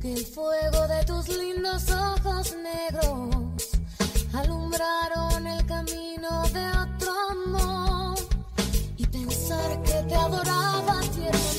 [0.00, 3.68] Porque el fuego de tus lindos ojos negros
[4.32, 8.18] alumbraron el camino de otro amor.
[8.96, 11.57] Y pensar que te adoraba tiernamente,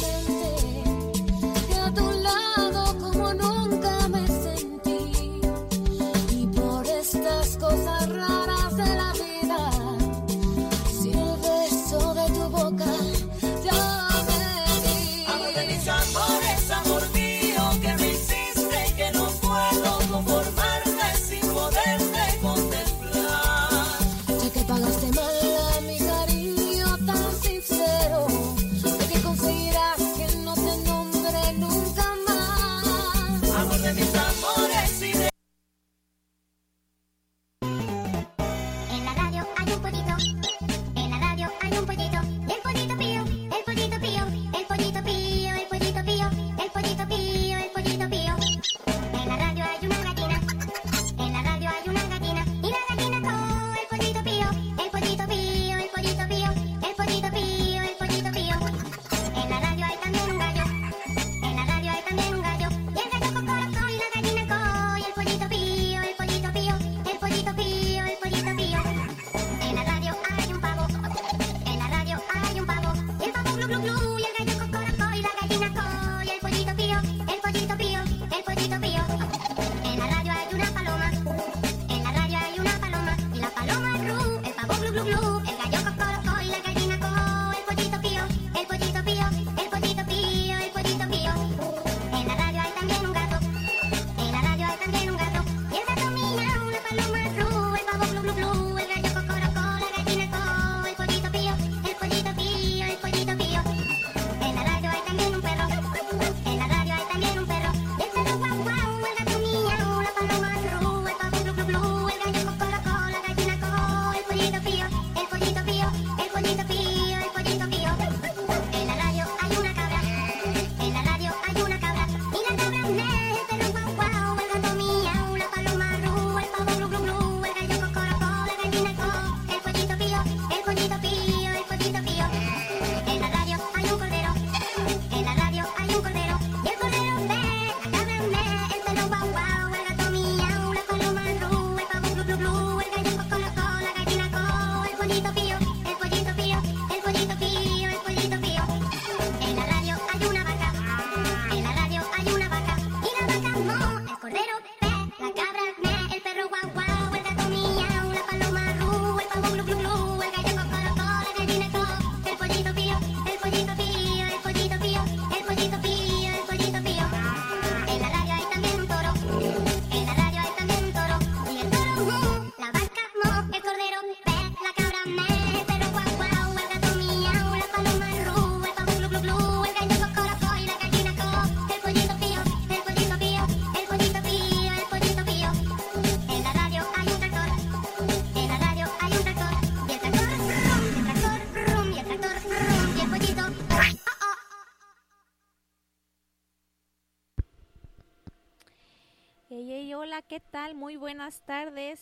[200.40, 200.74] ¿qué tal?
[200.74, 202.00] Muy buenas tardes.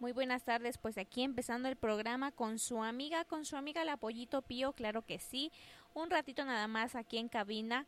[0.00, 3.98] Muy buenas tardes, pues aquí empezando el programa con su amiga, con su amiga la
[3.98, 5.52] Pollito Pío, claro que sí.
[5.92, 7.86] Un ratito nada más aquí en cabina,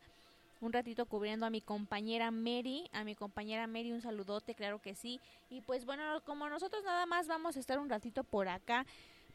[0.61, 4.93] un ratito cubriendo a mi compañera Mary, a mi compañera Mary un saludote, claro que
[4.93, 5.19] sí.
[5.49, 8.85] Y pues bueno, como nosotros nada más vamos a estar un ratito por acá,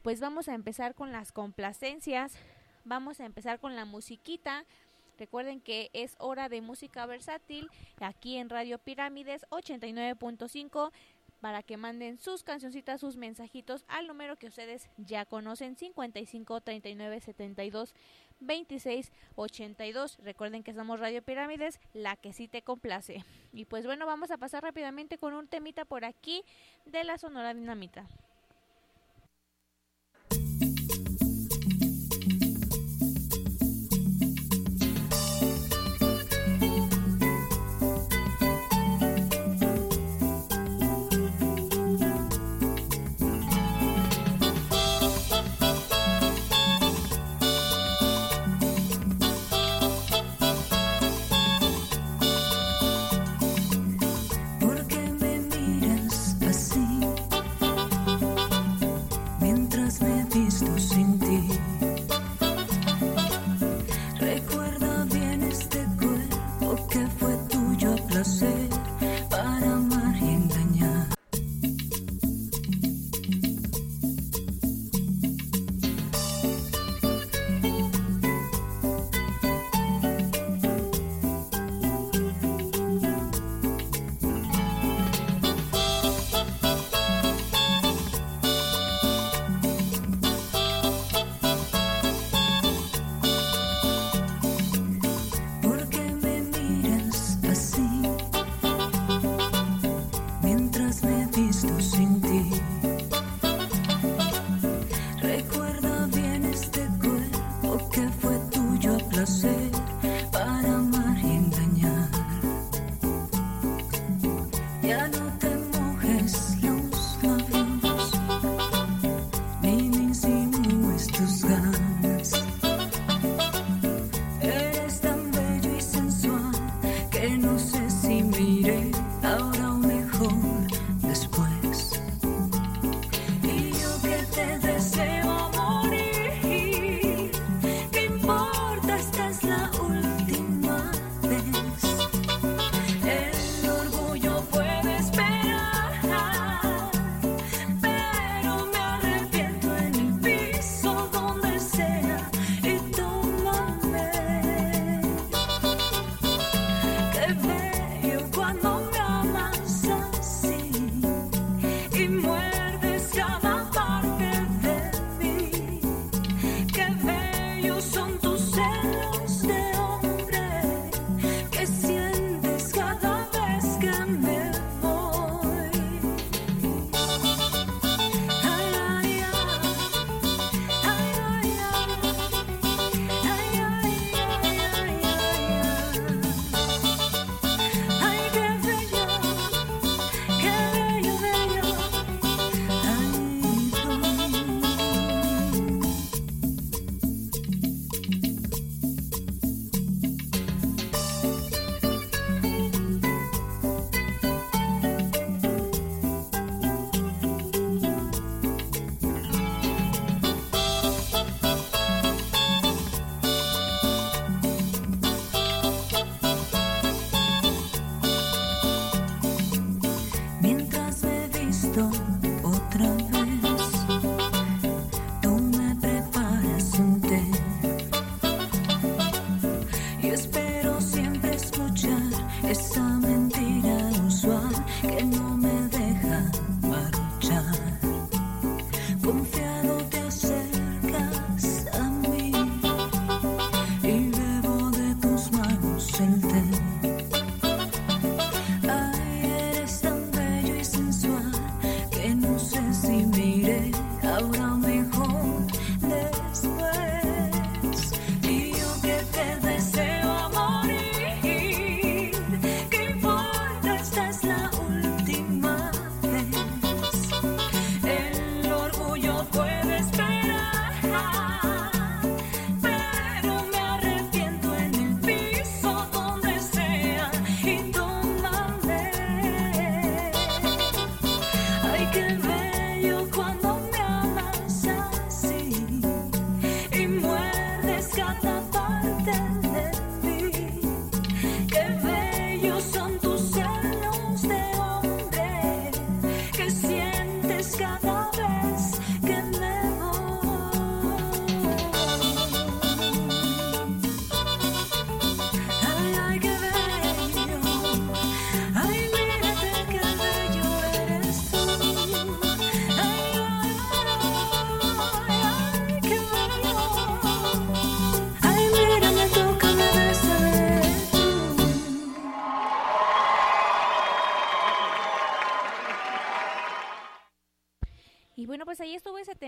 [0.03, 2.35] pues vamos a empezar con las complacencias,
[2.85, 4.65] vamos a empezar con la musiquita.
[5.21, 7.69] Recuerden que es hora de música versátil
[8.01, 10.91] aquí en Radio Pirámides 89.5
[11.43, 17.21] para que manden sus cancioncitas, sus mensajitos al número que ustedes ya conocen 55 39
[17.21, 17.95] 72
[18.41, 20.17] 26 82.
[20.23, 23.23] Recuerden que somos Radio Pirámides, la que sí te complace.
[23.53, 26.45] Y pues bueno, vamos a pasar rápidamente con un temita por aquí
[26.87, 28.07] de la Sonora Dinamita.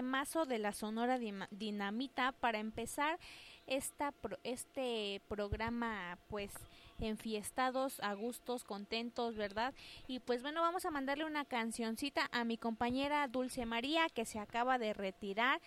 [0.02, 1.16] Temazo de la Sonora
[1.52, 3.20] Dinamita para empezar
[3.68, 6.52] esta este programa pues
[6.98, 9.72] enfiestados, a gustos, contentos, ¿verdad?
[10.08, 14.40] Y pues bueno, vamos a mandarle una cancioncita a mi compañera Dulce María que se
[14.40, 15.60] acaba de retirar.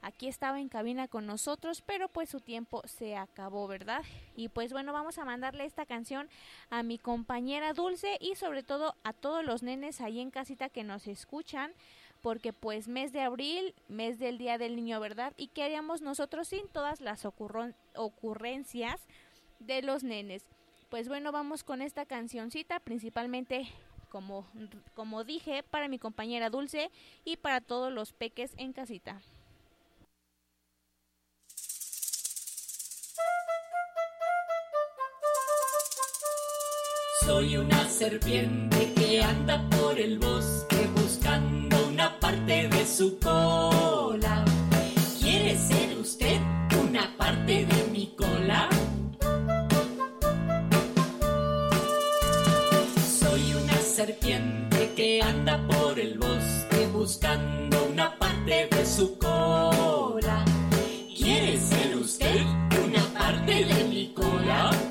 [0.00, 4.02] Aquí estaba en cabina con nosotros, pero pues su tiempo se acabó, ¿verdad?
[4.36, 6.30] Y pues bueno, vamos a mandarle esta canción
[6.70, 10.82] a mi compañera Dulce y sobre todo a todos los nenes ahí en casita que
[10.82, 11.74] nos escuchan
[12.26, 15.32] porque pues mes de abril, mes del Día del Niño, ¿verdad?
[15.36, 19.00] ¿Y qué haríamos nosotros sin todas las ocurrencias
[19.60, 20.44] de los nenes?
[20.90, 23.68] Pues bueno, vamos con esta cancioncita, principalmente
[24.08, 24.44] como,
[24.94, 26.90] como dije, para mi compañera Dulce
[27.24, 29.22] y para todos los peques en casita.
[37.24, 44.44] Soy una serpiente que anda por el bosque buscando una parte de su cola.
[45.18, 46.38] ¿Quiere ser usted
[46.78, 48.68] una parte de mi cola?
[53.18, 60.44] Soy una serpiente que anda por el bosque buscando una parte de su cola.
[61.16, 62.42] ¿Quiere ser usted
[62.84, 64.85] una parte de mi cola?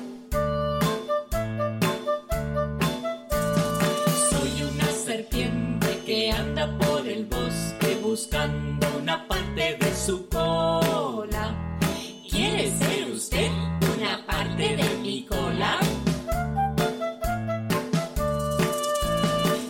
[8.98, 11.54] Una parte de su cola.
[12.30, 13.50] ¿Quiere ser usted
[13.96, 15.78] una parte de mi cola?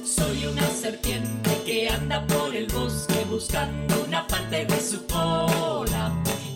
[0.04, 6.12] Soy una serpiente que anda por el bosque buscando una parte de su cola.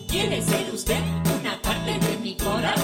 [0.07, 1.01] ¿Quiere ser usted
[1.39, 2.75] una parte de mi cola?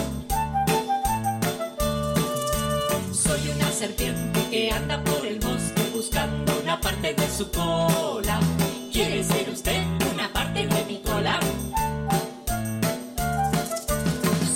[3.12, 8.40] Soy una serpiente que anda por el bosque buscando una parte de su cola.
[8.98, 11.40] ¿Quiere ser usted una parte de mi cola?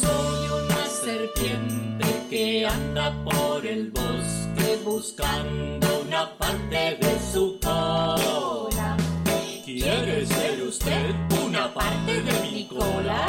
[0.02, 8.98] Soy una serpiente que anda por el bosque buscando una parte de su cola.
[9.64, 11.14] ¿Quiere ser usted
[11.46, 13.28] una parte de mi cola?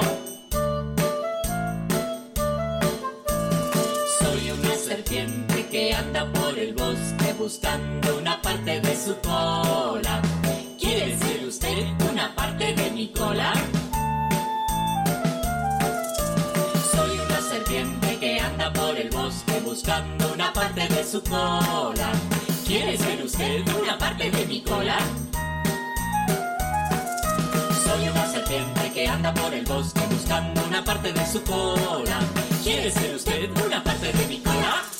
[4.18, 10.31] Soy una serpiente que anda por el bosque buscando una parte de su cola.
[11.52, 13.52] ¿Quiere ser usted una parte de mi cola?
[16.92, 22.12] Soy una serpiente que anda por el bosque buscando una parte de su cola.
[22.66, 24.96] ¿Quiere ser usted una parte de mi cola?
[27.84, 32.18] Soy una serpiente que anda por el bosque buscando una parte de su cola.
[32.62, 34.91] ¿Quiere ser usted una parte de mi cola?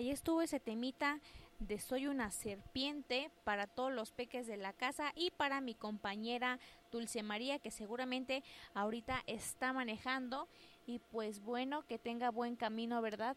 [0.00, 1.20] Ahí estuvo ese temita
[1.58, 6.58] de Soy una serpiente para todos los peques de la casa y para mi compañera
[6.90, 8.42] Dulce María que seguramente
[8.72, 10.48] ahorita está manejando
[10.86, 13.36] y pues bueno, que tenga buen camino, ¿verdad?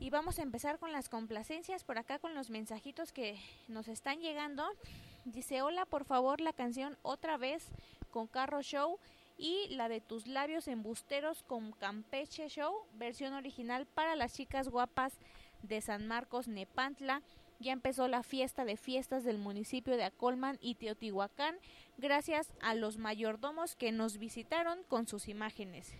[0.00, 4.20] Y vamos a empezar con las complacencias por acá con los mensajitos que nos están
[4.20, 4.66] llegando.
[5.26, 7.68] Dice, hola, por favor, la canción otra vez
[8.10, 8.98] con Carro Show
[9.36, 15.18] y la de tus labios embusteros con Campeche Show, versión original para las chicas guapas
[15.62, 17.22] de San Marcos, Nepantla.
[17.60, 21.56] Ya empezó la fiesta de fiestas del municipio de Acolman y Teotihuacán,
[21.96, 25.94] gracias a los mayordomos que nos visitaron con sus imágenes.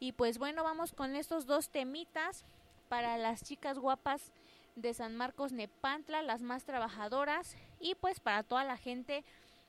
[0.00, 2.44] Y pues bueno, vamos con estos dos temitas
[2.88, 4.32] para las chicas guapas
[4.74, 9.24] de San Marcos, Nepantla, las más trabajadoras, y pues para toda la gente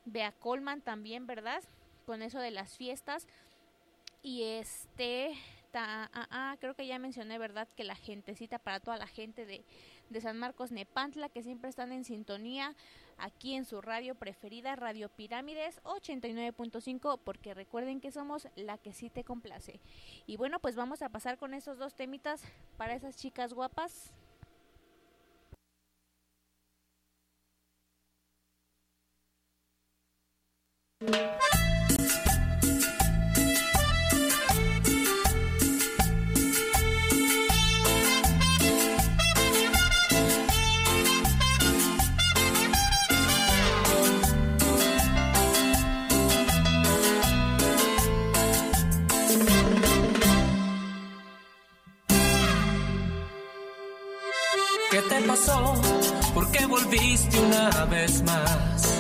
[0.05, 1.63] de Acolman también, ¿verdad?
[2.05, 3.27] Con eso de las fiestas.
[4.21, 5.33] Y este
[5.71, 7.67] Ta- ah, ah, creo que ya mencioné, ¿verdad?
[7.75, 9.63] Que la gentecita para toda la gente de,
[10.09, 12.75] de San Marcos Nepantla, que siempre están en sintonía
[13.17, 19.09] aquí en su radio preferida, Radio Pirámides 89.5, porque recuerden que somos la que sí
[19.09, 19.79] te complace.
[20.25, 22.41] Y bueno, pues vamos a pasar con esos dos temitas
[22.77, 24.13] para esas chicas guapas.
[56.77, 58.99] Volviste una vez más?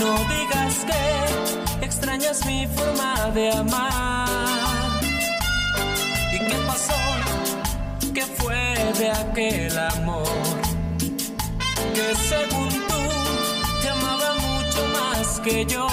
[0.00, 5.00] No digas que extrañas mi forma de amar.
[6.32, 7.00] ¿Y qué pasó?
[8.14, 10.28] ¿Qué fue de aquel amor?
[11.94, 13.02] Que según tú
[13.80, 15.86] te amaba mucho más que yo.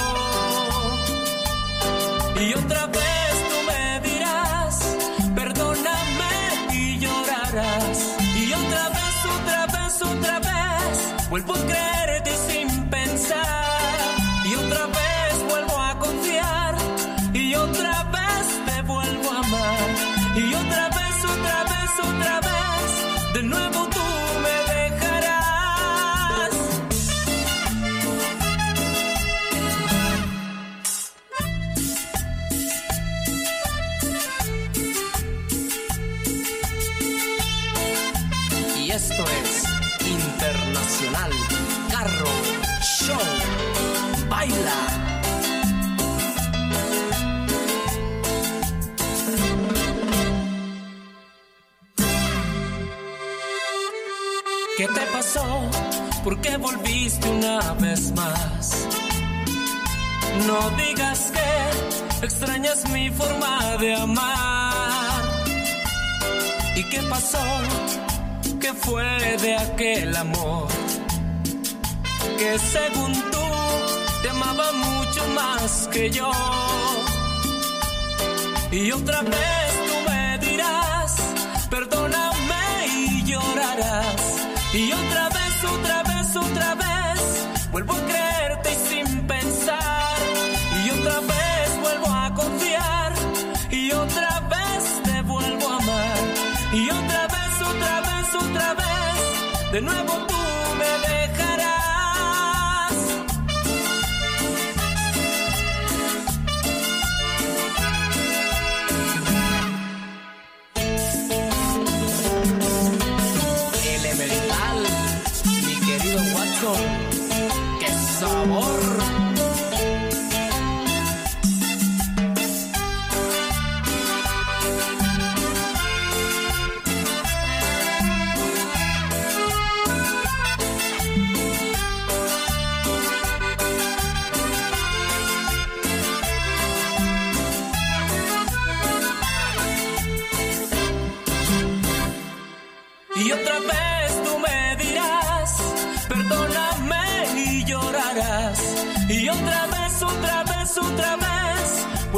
[2.40, 3.29] Y otra vez
[11.40, 11.89] vez, vuelvo
[55.30, 56.24] ¿Qué te pasó?
[56.24, 58.88] ¿Por qué volviste una vez más?
[60.48, 65.24] No digas que extrañas mi forma de amar.
[66.76, 67.44] ¿Y qué pasó?
[68.60, 70.68] ¿Qué fue de aquel amor?
[72.40, 73.46] Que según tú
[74.24, 76.32] te amaba mucho más que yo.
[78.72, 81.16] Y otra vez tú me dirás,
[81.70, 84.30] perdóname y llorarás.
[84.72, 85.19] Y otra
[87.80, 90.18] vuelvo a creerte y sin pensar.
[90.86, 93.14] Y otra vez vuelvo a confiar.
[93.72, 96.18] Y otra vez te vuelvo a amar.
[96.74, 100.39] Y otra vez, otra vez, otra vez, de nuevo tú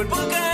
[0.02, 0.51] vez, vuelvo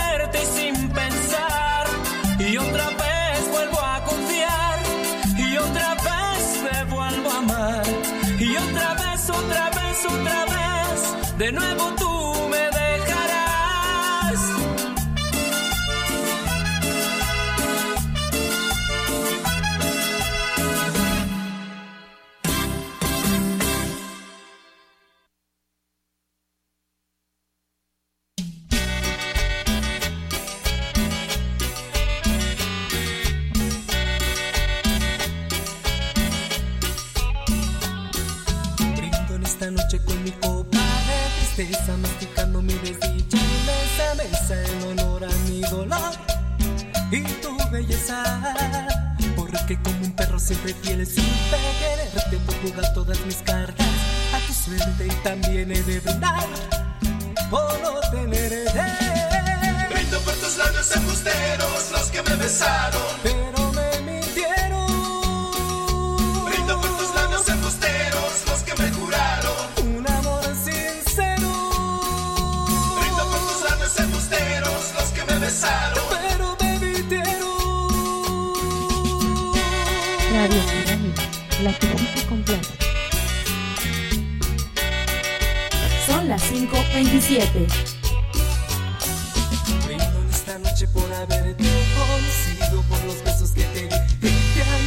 [87.66, 89.86] 5.27.
[89.86, 91.64] Brindo en esta noche por haberte
[91.96, 94.78] conocido, por los besos que te di, te han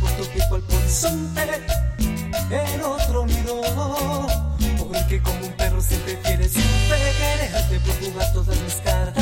[0.00, 1.42] por tu pico al horizonte,
[2.50, 3.60] en otro nido.
[4.78, 9.19] Porque como un perro siempre fiel supe quererte, por jugar todas mis cartas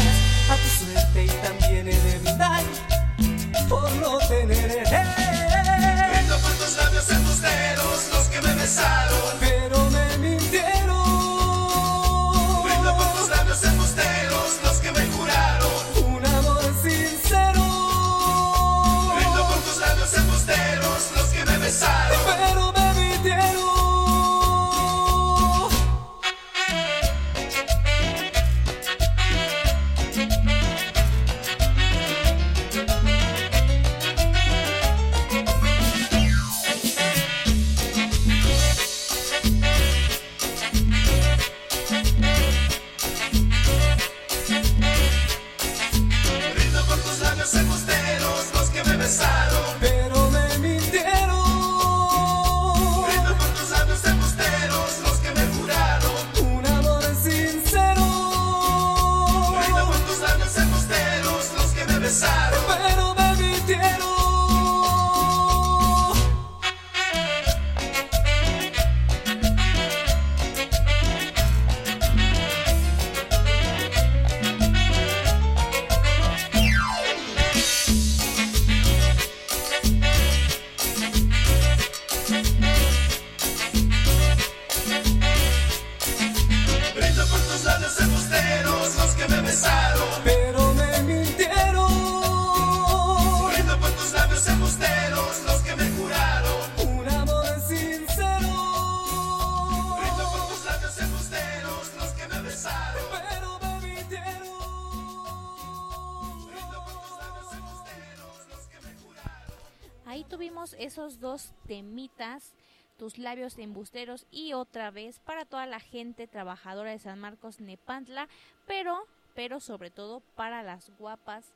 [113.09, 118.29] tus labios embusteros y otra vez para toda la gente trabajadora de San Marcos Nepantla,
[118.67, 121.55] pero, pero sobre todo para las guapas,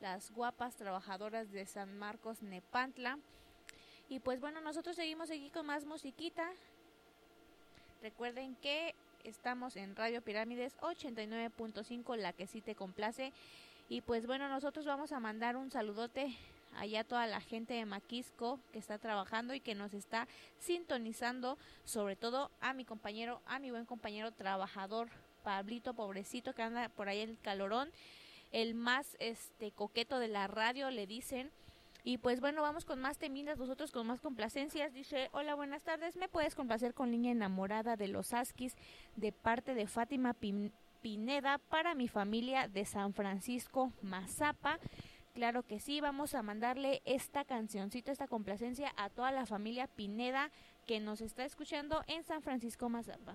[0.00, 3.20] las guapas trabajadoras de San Marcos Nepantla.
[4.08, 6.50] Y pues bueno, nosotros seguimos aquí con más musiquita.
[8.02, 13.32] Recuerden que estamos en Radio Pirámides 89.5, la que sí te complace.
[13.88, 16.36] Y pues bueno, nosotros vamos a mandar un saludote
[16.76, 20.28] allá toda la gente de Maquisco que está trabajando y que nos está
[20.58, 25.08] sintonizando, sobre todo a mi compañero, a mi buen compañero trabajador,
[25.44, 27.90] Pablito, pobrecito, que anda por ahí en el calorón,
[28.52, 31.50] el más este coqueto de la radio, le dicen.
[32.04, 34.94] Y pues bueno, vamos con más temidas, nosotros con más complacencias.
[34.94, 38.74] Dice, hola, buenas tardes, ¿me puedes complacer con Niña Enamorada de los Askis
[39.16, 44.78] de parte de Fátima Pin- Pineda para mi familia de San Francisco Mazapa?
[45.38, 50.50] Claro que sí, vamos a mandarle esta cancioncita, esta complacencia a toda la familia Pineda
[50.84, 53.34] que nos está escuchando en San Francisco Mazapa.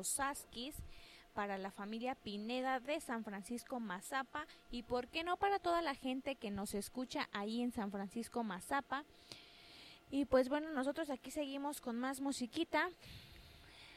[0.00, 0.74] Los Askis
[1.34, 5.94] para la familia Pineda de San Francisco Mazapa y por qué no para toda la
[5.94, 9.04] gente que nos escucha ahí en San Francisco Mazapa.
[10.10, 12.88] Y pues bueno, nosotros aquí seguimos con más musiquita.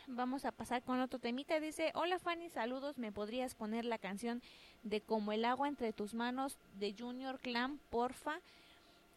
[0.08, 1.58] Vamos a pasar con otro temita.
[1.62, 2.98] Dice, hola Fanny, saludos.
[2.98, 4.42] ¿Me podrías poner la canción
[4.84, 8.42] de Como el agua entre tus manos de Junior Clan, porfa?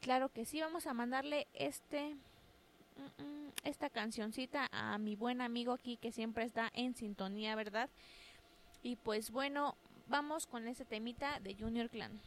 [0.01, 5.73] Claro que sí, vamos a mandarle este mm, mm, esta cancioncita a mi buen amigo
[5.73, 7.91] aquí que siempre está en sintonía, ¿verdad?
[8.83, 9.77] Y pues bueno,
[10.09, 12.21] vamos con ese temita de Junior Clan.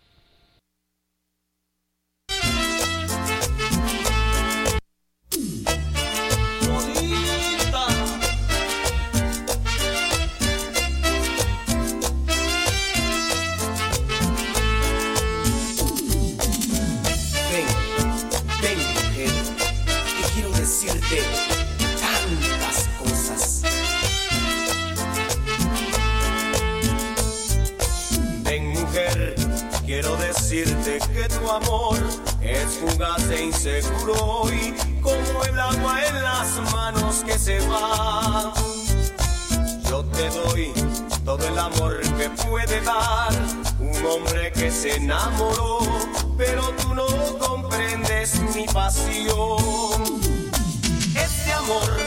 [31.52, 31.98] Amor
[32.42, 38.54] es fugaz e inseguro y como el agua en las manos que se va.
[39.90, 40.74] Yo te doy
[41.26, 43.32] todo el amor que puede dar
[43.80, 45.80] un hombre que se enamoró,
[46.38, 47.08] pero tú no
[47.40, 50.04] comprendes mi pasión.
[51.16, 51.98] Este amor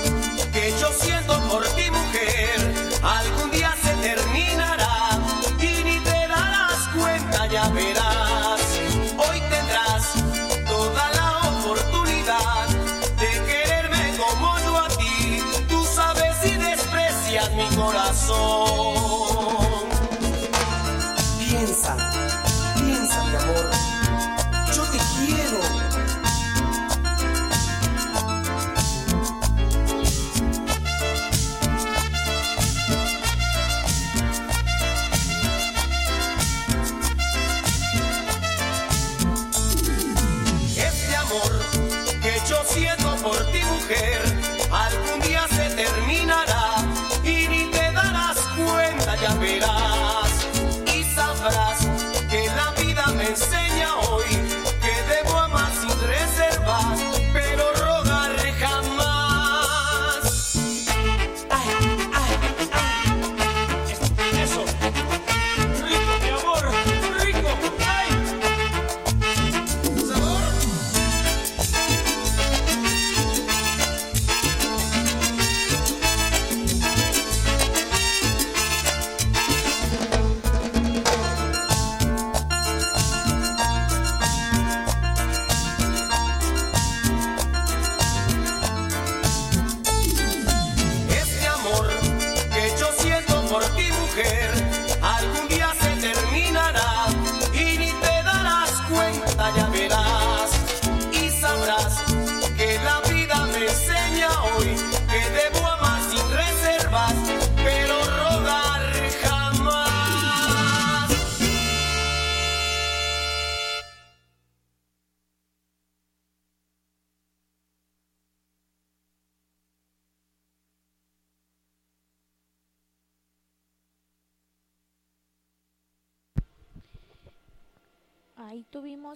[0.52, 5.01] que yo siento por ti, mujer, algún día se terminará
[17.92, 18.71] corazón.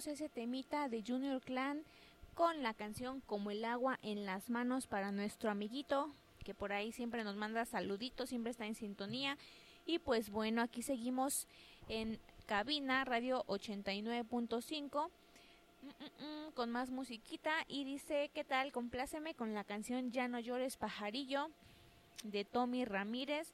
[0.05, 1.83] Ese temita de Junior Clan
[2.35, 6.13] con la canción Como el agua en las manos para nuestro amiguito,
[6.45, 9.39] que por ahí siempre nos manda saluditos, siempre está en sintonía.
[9.87, 11.47] Y pues bueno, aquí seguimos
[11.89, 15.09] en cabina, radio 89.5.
[15.81, 18.71] mm, mm, mm, con más musiquita y dice, ¿qué tal?
[18.71, 21.49] Compláceme con la canción Ya no llores pajarillo
[22.23, 23.51] de Tommy Ramírez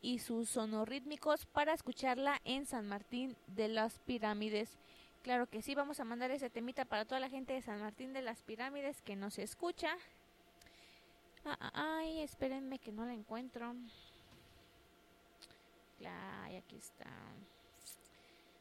[0.00, 4.78] y sus sonorítmicos para escucharla en San Martín de las Pirámides.
[5.26, 8.12] Claro que sí, vamos a mandar ese temita para toda la gente de San Martín
[8.12, 9.96] de las Pirámides que nos escucha.
[11.44, 13.74] Ah, ah, Ay, espérenme que no la encuentro.
[15.98, 17.10] Ay, aquí está.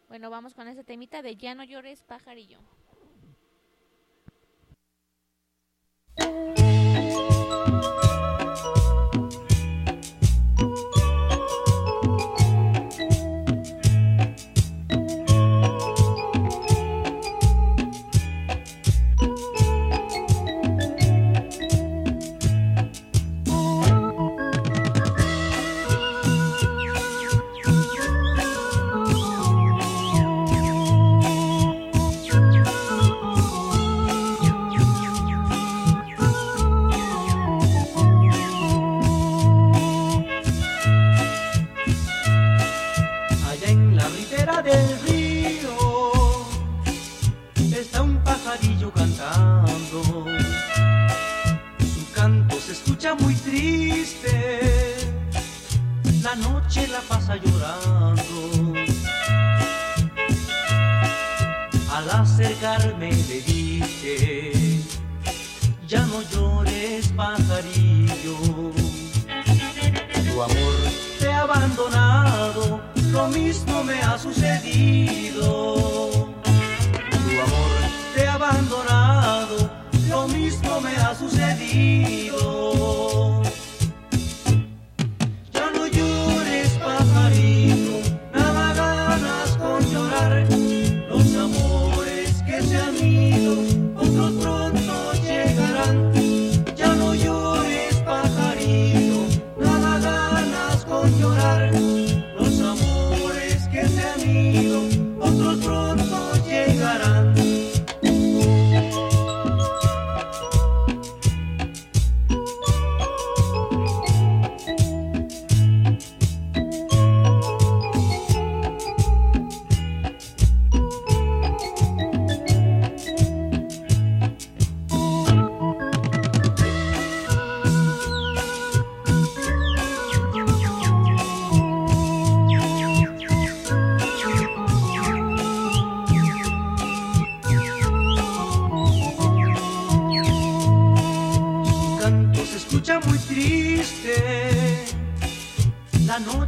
[0.07, 2.57] Bueno, vamos con ese temita de Ya no llores pajarillo.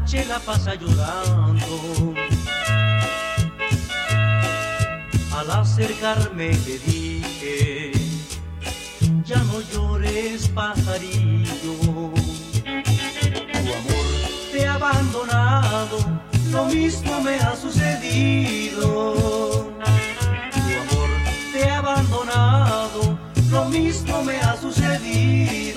[0.08, 2.14] Noche la pasa llorando.
[5.38, 7.92] Al acercarme le dije,
[9.26, 11.74] ya no llores pajarillo,
[13.54, 14.08] tu amor
[14.54, 15.98] te ha abandonado,
[16.52, 19.14] lo mismo me ha sucedido.
[20.54, 21.10] Tu amor
[21.52, 23.18] te ha abandonado,
[23.52, 25.77] lo mismo me ha sucedido.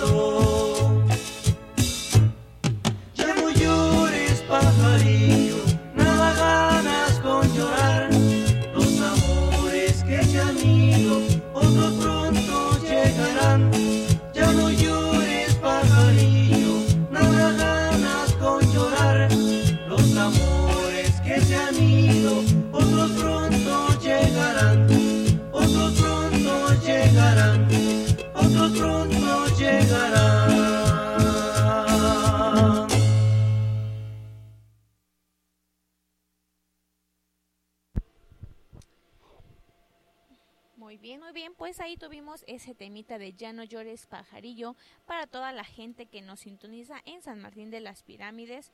[41.31, 44.74] Muy bien, pues ahí tuvimos ese temita de Ya no llores pajarillo
[45.07, 48.72] para toda la gente que nos sintoniza en San Martín de las Pirámides.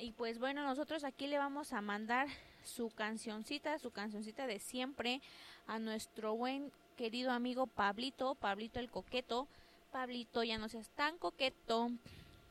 [0.00, 2.26] Y pues bueno, nosotros aquí le vamos a mandar
[2.64, 5.20] su cancioncita, su cancioncita de siempre
[5.68, 9.46] a nuestro buen querido amigo Pablito, Pablito el Coqueto,
[9.92, 11.92] Pablito, ya no seas tan coqueto,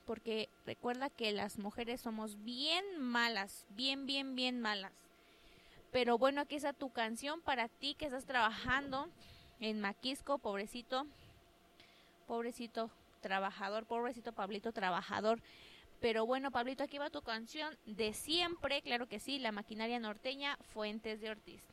[0.05, 4.93] porque recuerda que las mujeres somos bien malas, bien, bien, bien malas.
[5.97, 9.09] Pero bueno, aquí está tu canción para ti que estás trabajando
[9.59, 11.07] en Maquisco, pobrecito,
[12.27, 12.91] pobrecito
[13.21, 15.41] trabajador, pobrecito Pablito trabajador.
[15.99, 20.55] Pero bueno, Pablito, aquí va tu canción de siempre, claro que sí, la maquinaria norteña,
[20.71, 21.63] Fuentes de Ortiz.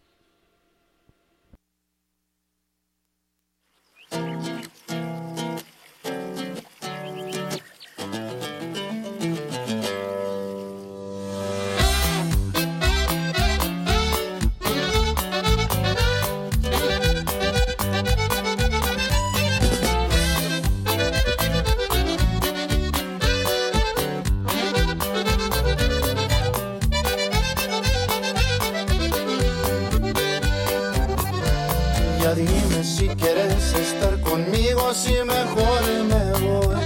[34.93, 36.77] Si mejor me voy.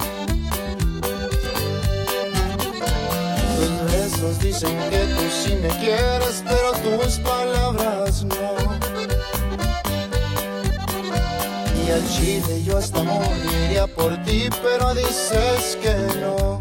[3.56, 8.56] Tus besos dicen que tú sí me quieres, pero tus palabras no.
[11.84, 16.58] Y al chile yo hasta moriría por ti, pero dices que no.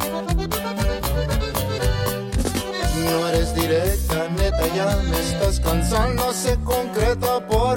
[3.04, 7.77] No eres directa, neta, ya me estás cansando, sé concreta, por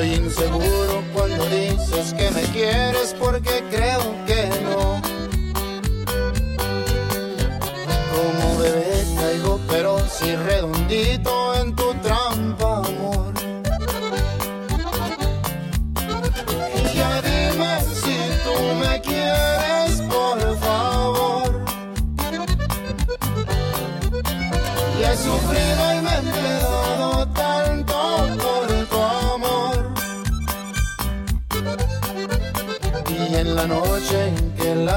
[0.00, 5.09] Soy inseguro cuando dices que me quieres porque creo que no.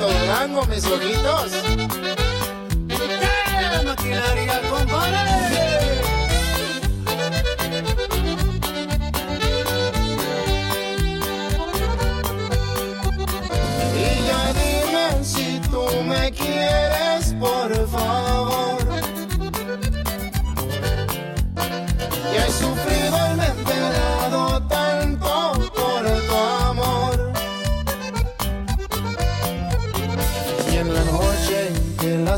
[0.00, 1.52] Mérito Durango, mis ojitos.
[2.88, 6.00] ¡Eh, maquinaria, compadre!
[13.94, 17.69] Y ya dime si tú me quieres, por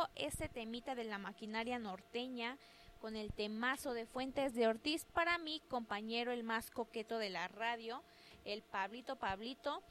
[0.00, 2.56] Estuvo ese temita de la maquinaria norteña
[3.00, 7.48] con el temazo de Fuentes de Ortiz para mi compañero el más coqueto de la
[7.48, 8.02] radio,
[8.44, 9.82] el Pablito Pablito.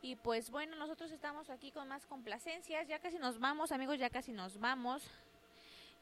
[0.00, 4.10] Y pues bueno, nosotros estamos aquí con más complacencias, ya casi nos vamos, amigos, ya
[4.10, 5.02] casi nos vamos.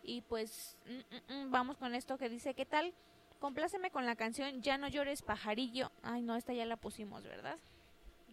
[0.02, 2.92] Y pues mm, mm, mm, vamos con esto que dice, ¿qué tal?
[3.40, 5.90] Compláceme con la canción Ya no llores pajarillo.
[6.02, 7.58] Ay, no, esta ya la pusimos, ¿verdad?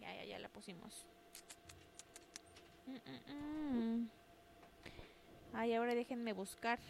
[0.00, 1.06] Ya, ya, ya la pusimos.
[2.86, 4.06] Mm.
[5.54, 6.80] Ay, ahora déjenme buscar.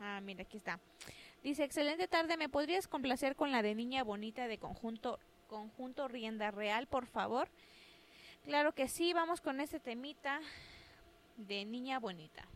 [0.00, 0.80] Ah, mira, aquí está.
[1.42, 6.50] Dice, excelente tarde, ¿me podrías complacer con la de Niña Bonita de conjunto, conjunto Rienda
[6.50, 7.48] Real, por favor?
[8.44, 10.40] Claro que sí, vamos con este temita
[11.36, 12.47] de niña bonita.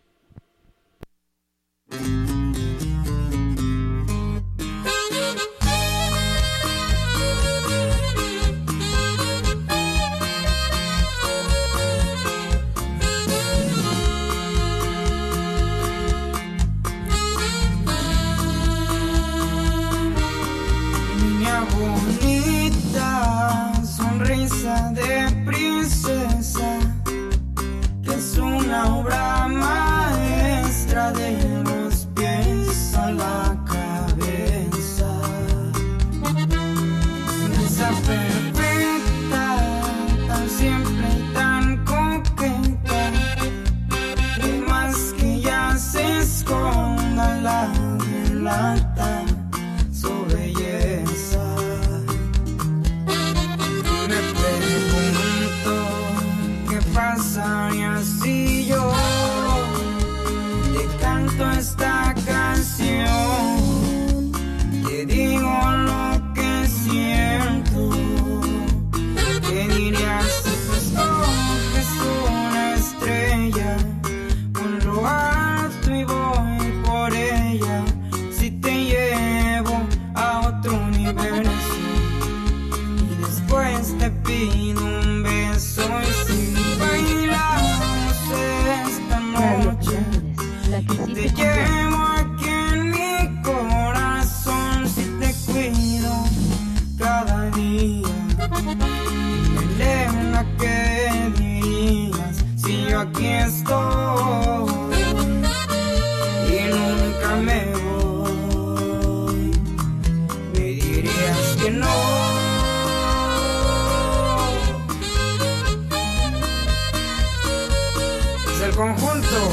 [118.63, 119.51] Es el conjunto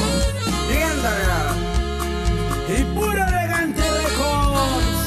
[0.70, 1.56] Riéndaga
[2.68, 5.00] y pura elegante records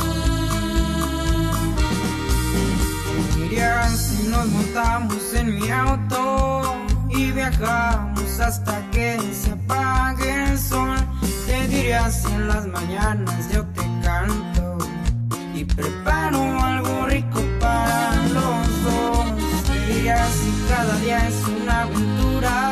[3.34, 6.74] ¿Qué dirías si nos montamos en mi auto
[7.10, 10.96] y viajamos hasta que se apague el sol?
[11.46, 14.78] ¿Qué dirías si en las mañanas yo te canto
[15.54, 19.26] y preparo algo rico para los dos?
[19.66, 22.71] ¿Qué dirías si cada día es una aventura?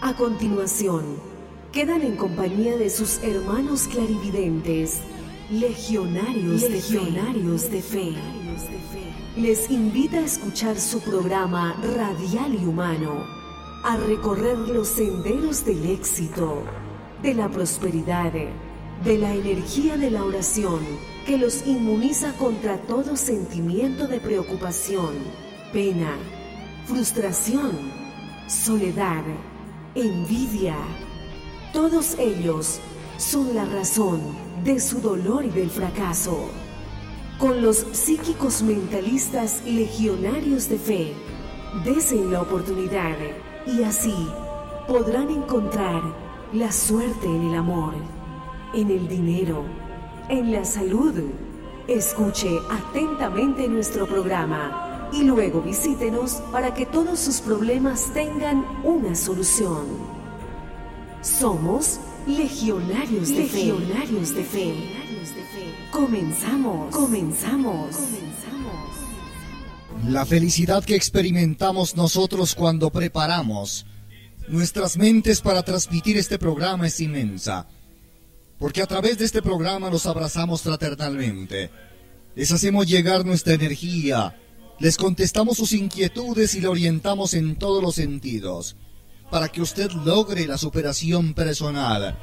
[0.00, 1.16] A continuación
[1.72, 5.00] quedan en compañía de sus hermanos clarividentes,
[5.50, 8.12] legionarios, legionarios de fe.
[9.36, 13.26] Les invita a escuchar su programa radial y humano,
[13.82, 16.62] a recorrer los senderos del éxito,
[17.24, 20.78] de la prosperidad, de la energía de la oración
[21.26, 25.14] que los inmuniza contra todo sentimiento de preocupación,
[25.72, 26.16] pena,
[26.86, 28.01] frustración,
[28.46, 29.22] soledad,
[29.94, 30.76] envidia.
[31.72, 32.80] Todos ellos
[33.16, 34.20] son la razón
[34.64, 36.48] de su dolor y del fracaso.
[37.38, 41.12] Con los psíquicos mentalistas legionarios de fe,
[41.84, 43.16] desen la oportunidad
[43.66, 44.28] y así
[44.86, 46.02] podrán encontrar
[46.52, 47.94] la suerte en el amor,
[48.74, 49.64] en el dinero,
[50.28, 51.14] en la salud,
[51.88, 59.86] Escuche atentamente nuestro programa y luego visítenos para que todos sus problemas tengan una solución.
[61.20, 64.74] Somos legionarios de legionarios de fe.
[65.90, 67.96] Comenzamos, comenzamos.
[70.08, 73.86] La felicidad que experimentamos nosotros cuando preparamos
[74.48, 77.68] nuestras mentes para transmitir este programa es inmensa,
[78.58, 81.70] porque a través de este programa los abrazamos fraternalmente,
[82.34, 84.36] les hacemos llegar nuestra energía,
[84.82, 88.74] les contestamos sus inquietudes y le orientamos en todos los sentidos,
[89.30, 92.18] para que usted logre la superación personal.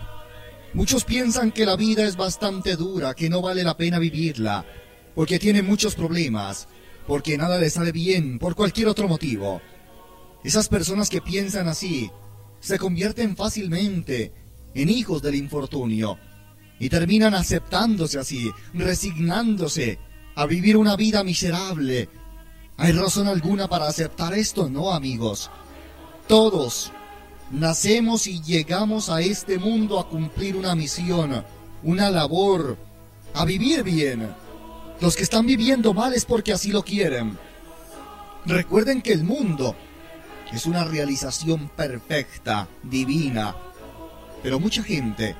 [0.74, 4.66] Muchos piensan que la vida es bastante dura, que no vale la pena vivirla,
[5.16, 6.68] porque tiene muchos problemas,
[7.08, 9.62] porque nada le sale bien, por cualquier otro motivo.
[10.44, 12.12] Esas personas que piensan así
[12.60, 14.34] se convierten fácilmente
[14.74, 16.20] en hijos del infortunio
[16.78, 19.98] y terminan aceptándose así, resignándose
[20.36, 22.10] a vivir una vida miserable.
[22.80, 24.70] ¿Hay razón alguna para aceptar esto?
[24.70, 25.52] No, amigos.
[26.30, 26.94] Todos
[27.52, 31.44] nacemos y llegamos a este mundo a cumplir una misión,
[31.84, 32.78] una labor,
[33.34, 34.34] a vivir bien.
[35.02, 37.38] Los que están viviendo mal es porque así lo quieren.
[38.46, 39.76] Recuerden que el mundo
[40.54, 43.58] es una realización perfecta, divina.
[44.42, 45.36] Pero mucha gente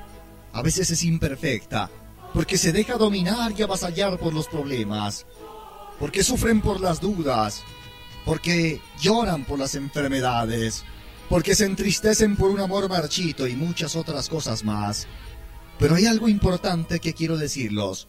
[0.52, 1.88] a veces es imperfecta
[2.34, 5.24] porque se deja dominar y avasallar por los problemas,
[6.00, 7.62] porque sufren por las dudas,
[8.24, 10.82] porque lloran por las enfermedades,
[11.28, 15.06] porque se entristecen por un amor marchito y muchas otras cosas más.
[15.78, 18.08] Pero hay algo importante que quiero decirlos.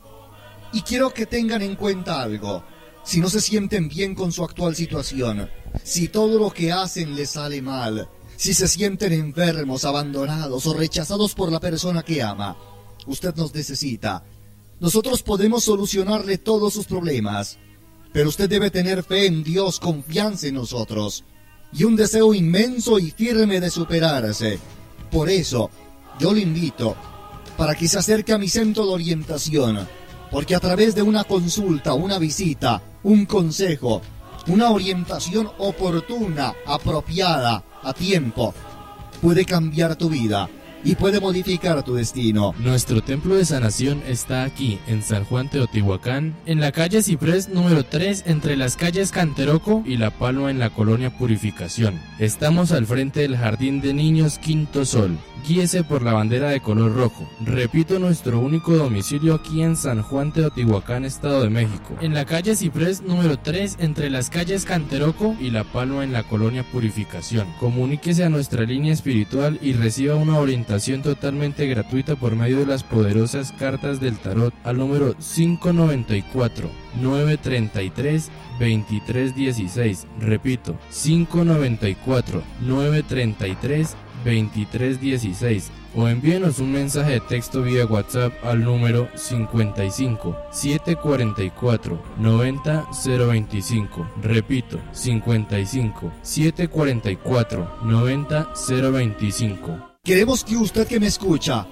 [0.74, 2.64] Y quiero que tengan en cuenta algo.
[3.04, 5.50] Si no se sienten bien con su actual situación,
[5.84, 11.36] si todo lo que hacen les sale mal, si se sienten enfermos, abandonados o rechazados
[11.36, 12.58] por la persona que ama,
[13.06, 14.24] usted nos necesita.
[14.80, 17.60] Nosotros podemos solucionarle todos sus problemas,
[18.14, 21.24] pero usted debe tener fe en Dios, confianza en nosotros
[21.74, 24.59] y un deseo inmenso y firme de superarse.
[25.09, 25.70] Por eso,
[26.20, 26.95] yo le invito
[27.57, 29.88] para que se acerque a mi centro de orientación,
[30.32, 34.01] porque a través de una consulta, una visita, un consejo,
[34.47, 38.53] una orientación oportuna, apropiada, a tiempo,
[39.22, 40.49] puede cambiar tu vida
[40.84, 42.54] y puede modificar tu destino.
[42.60, 47.84] Nuestro templo de sanación está aquí, en San Juan Teotihuacán, en la calle Ciprés número
[47.84, 52.00] 3, entre las calles Canteroco y La Palma en la colonia Purificación.
[52.20, 55.18] Estamos al frente del Jardín de Niños Quinto Sol.
[55.48, 57.28] Guíese por la bandera de color rojo.
[57.44, 61.98] Repito, nuestro único domicilio aquí en San Juan Teotihuacán, Estado de México.
[62.00, 66.22] En la calle Ciprés número 3, entre las calles Canteroco y La Palma en la
[66.22, 67.48] colonia Purificación.
[67.60, 72.84] Comuníquese a nuestra línea espiritual y reciba una orientación totalmente gratuita por medio de las
[72.84, 76.70] poderosas cartas del tarot al número 594
[77.02, 80.08] 933 2316.
[80.20, 90.38] Repito, 594 933 2316 o envíenos un mensaje de texto vía WhatsApp al número 55
[90.52, 94.08] 744 90 025.
[94.22, 99.91] Repito, 55 744 90 025.
[100.04, 101.68] Queremos que usted que me escucha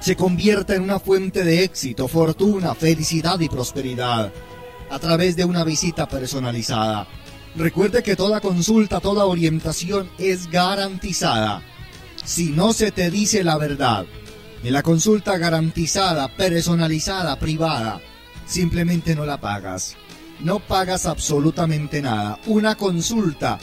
[0.00, 4.32] se convierta en una fuente de éxito, fortuna, felicidad y prosperidad
[4.90, 7.06] a través de una visita personalizada.
[7.54, 11.62] Recuerde que toda consulta, toda orientación es garantizada.
[12.24, 14.06] Si no se te dice la verdad,
[14.64, 18.00] en la consulta garantizada, personalizada, privada,
[18.44, 19.94] simplemente no la pagas.
[20.40, 22.40] No pagas absolutamente nada.
[22.46, 23.60] Una consulta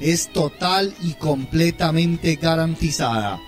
[0.00, 3.40] es total y completamente garantizada.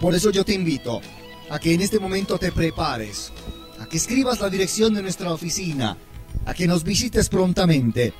[0.00, 1.00] Por eso yo te invito
[1.48, 3.32] a que en este momento te prepares,
[3.78, 5.96] a que escribas la dirección de nuestra oficina,
[6.44, 8.12] a que nos visites prontamente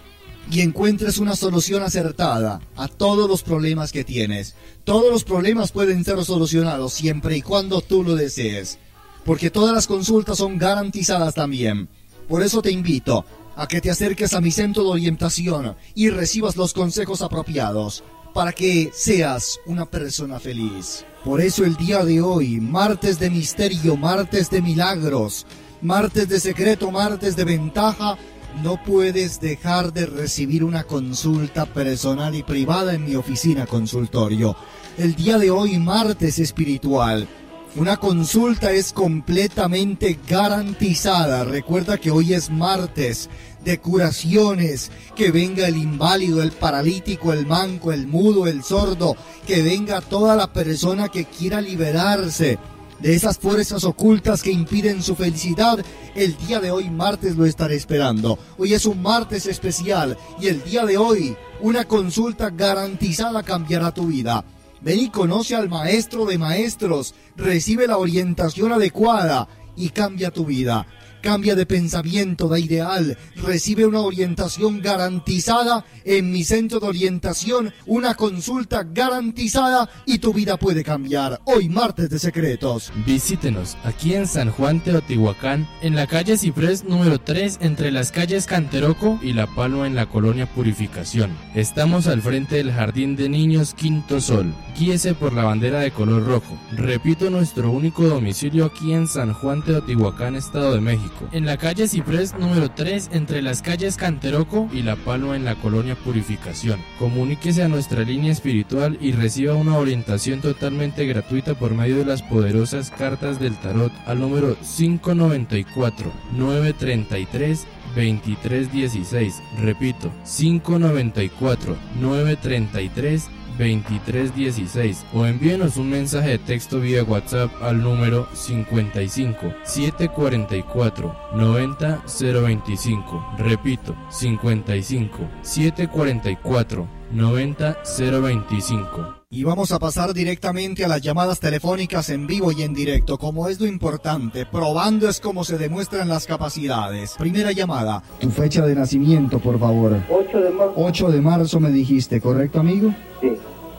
[0.51, 4.55] y encuentres una solución acertada a todos los problemas que tienes.
[4.85, 8.79] Todos los problemas pueden ser solucionados siempre y cuando tú lo desees,
[9.25, 11.89] porque todas las consultas son garantizadas también.
[12.29, 13.25] Por eso te invito
[13.57, 18.53] a que te acerques a mi centro de orientación y recibas los consejos apropiados para
[18.53, 21.05] que seas una persona feliz.
[21.25, 25.47] Por eso el día de hoy, martes de misterio, martes de milagros,
[25.83, 28.17] martes de secreto, martes de ventaja,
[28.63, 34.57] no puedes dejar de recibir una consulta personal y privada en mi oficina consultorio.
[34.99, 37.29] El día de hoy, martes espiritual.
[37.77, 41.45] Una consulta es completamente garantizada.
[41.45, 43.31] Recuerda que hoy es martes
[43.65, 44.91] de curaciones.
[45.15, 49.17] Que venga el inválido, el paralítico, el manco, el mudo, el sordo.
[49.47, 52.59] Que venga toda la persona que quiera liberarse
[52.99, 55.79] de esas fuerzas ocultas que impiden su felicidad,
[56.15, 58.39] el día de hoy martes lo estaré esperando.
[58.59, 64.09] Hoy es un martes especial y el día de hoy una consulta garantizada cambiará tu
[64.09, 64.45] vida.
[64.83, 70.87] Ven y conoce al maestro de maestros, recibe la orientación adecuada y cambia tu vida.
[71.23, 78.15] Cambia de pensamiento, de ideal, recibe una orientación garantizada en mi centro de orientación, una
[78.15, 81.41] consulta garantizada y tu vida puede cambiar.
[81.45, 82.91] Hoy martes de secretos.
[83.07, 88.47] Visítenos aquí en San Juan Teotihuacán, en la calle Ciprés número 3, entre las calles
[88.47, 91.37] Canteroco y La Palma en la colonia Purificación.
[91.55, 94.55] Estamos al frente del Jardín de Niños Quinto Sol.
[94.79, 96.59] Guíese por la bandera de color rojo.
[96.73, 101.10] Repito, nuestro único domicilio aquí en San Juan Teotihuacán, Estado de México.
[101.33, 105.55] En la calle Ciprés número 3, entre las calles Canteroco y La Palma en la
[105.55, 106.81] colonia Purificación.
[106.99, 112.23] Comuníquese a nuestra línea espiritual y reciba una orientación totalmente gratuita por medio de las
[112.23, 119.43] poderosas cartas del tarot al número 594 933 2316.
[119.61, 123.31] Repito, 594 933
[123.61, 133.35] 2316 o envíenos un mensaje de texto vía WhatsApp al número 55 744 90 025.
[133.39, 139.20] Repito, 55 744 90 025.
[139.33, 143.47] Y vamos a pasar directamente a las llamadas telefónicas en vivo y en directo, como
[143.47, 144.45] es lo importante.
[144.45, 147.15] Probando es como se demuestran las capacidades.
[147.17, 148.03] Primera llamada.
[148.19, 150.03] Tu fecha de nacimiento, por favor.
[150.11, 150.73] 8 de marzo.
[150.75, 152.93] 8 de marzo me dijiste, ¿correcto, amigo?
[153.21, 153.35] Sí.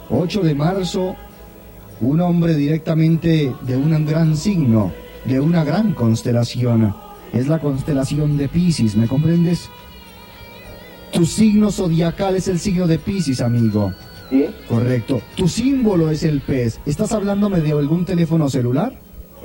[0.10, 1.18] 8 de marzo,
[2.00, 4.94] un hombre directamente de un gran signo,
[5.26, 6.96] de una gran constelación.
[7.34, 9.70] Es la constelación de Pisces, ¿me comprendes?
[11.12, 13.92] Tu signo zodiacal es el signo de Pisces, amigo.
[14.32, 14.48] Sí.
[14.68, 15.22] Correcto.
[15.36, 16.80] Tu símbolo es el pez.
[16.88, 18.94] ¿Estás hablándome de algún teléfono celular?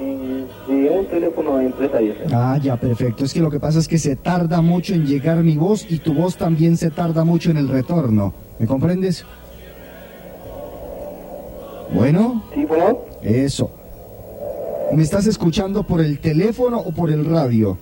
[0.00, 1.98] Mm, De un teléfono de empresa.
[2.32, 3.24] Ah, ya, perfecto.
[3.24, 5.98] Es que lo que pasa es que se tarda mucho en llegar mi voz y
[5.98, 8.32] tu voz también se tarda mucho en el retorno.
[8.58, 9.24] ¿Me comprendes?
[11.92, 12.42] Bueno.
[12.54, 12.98] Sí, bueno.
[13.22, 13.70] Eso.
[14.92, 17.76] ¿Me estás escuchando por el teléfono o por el radio?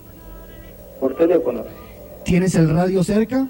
[0.99, 1.61] Por teléfono.
[2.23, 3.47] ¿Tienes el radio cerca?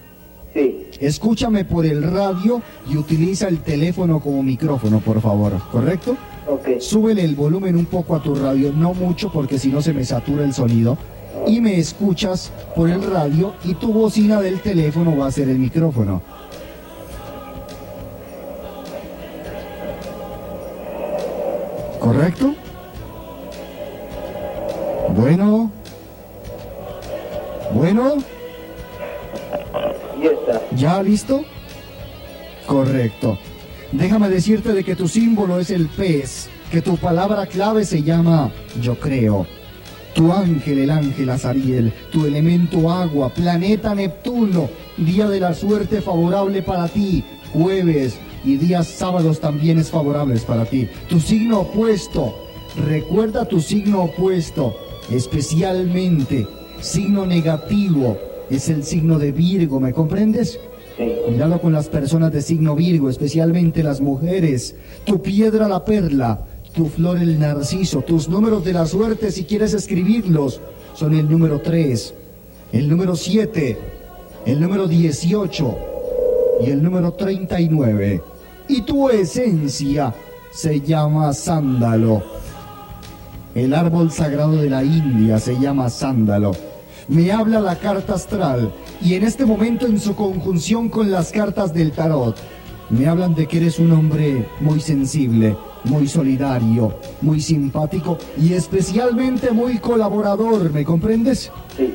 [0.55, 0.87] Sí.
[1.01, 5.51] Escúchame por el radio y utiliza el teléfono como micrófono, por favor.
[5.69, 6.15] ¿Correcto?
[6.47, 6.79] Ok.
[6.79, 10.05] Súbele el volumen un poco a tu radio, no mucho porque si no se me
[10.05, 10.97] satura el sonido.
[11.45, 15.59] Y me escuchas por el radio y tu bocina del teléfono va a ser el
[15.59, 16.21] micrófono.
[21.99, 22.55] ¿Correcto?
[25.17, 25.69] Bueno.
[27.73, 28.15] Bueno.
[30.75, 31.43] ¿Ya listo?
[32.65, 33.37] Correcto.
[33.91, 38.51] Déjame decirte de que tu símbolo es el pez, que tu palabra clave se llama
[38.81, 39.45] yo creo.
[40.13, 46.61] Tu ángel, el ángel Azariel, tu elemento agua, planeta Neptuno, día de la suerte favorable
[46.61, 50.87] para ti, jueves y días sábados también es favorables para ti.
[51.09, 52.33] Tu signo opuesto,
[52.87, 54.77] recuerda tu signo opuesto,
[55.11, 56.47] especialmente
[56.79, 58.17] signo negativo,
[58.49, 60.59] es el signo de Virgo, ¿me comprendes?
[61.27, 64.75] Cuidado con las personas de signo Virgo, especialmente las mujeres.
[65.03, 69.73] Tu piedra la perla, tu flor el narciso, tus números de la suerte, si quieres
[69.73, 70.61] escribirlos,
[70.93, 72.13] son el número 3,
[72.71, 73.77] el número 7,
[74.45, 75.77] el número 18
[76.61, 78.21] y el número 39.
[78.67, 80.13] Y tu esencia
[80.51, 82.23] se llama sándalo.
[83.53, 86.74] El árbol sagrado de la India se llama sándalo.
[87.07, 91.71] Me habla la carta astral y en este momento en su conjunción con las cartas
[91.71, 92.35] del tarot,
[92.89, 99.51] me hablan de que eres un hombre muy sensible, muy solidario, muy simpático y especialmente
[99.51, 101.51] muy colaborador, ¿me comprendes?
[101.77, 101.93] Sí.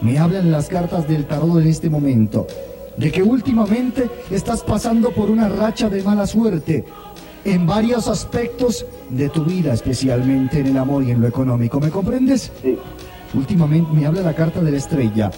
[0.00, 2.48] Me hablan las cartas del tarot en este momento
[2.96, 6.84] de que últimamente estás pasando por una racha de mala suerte
[7.44, 11.90] en varios aspectos de tu vida, especialmente en el amor y en lo económico, ¿me
[11.90, 12.50] comprendes?
[12.62, 12.76] Sí.
[13.34, 15.30] Últimamente me habla la carta de la estrella,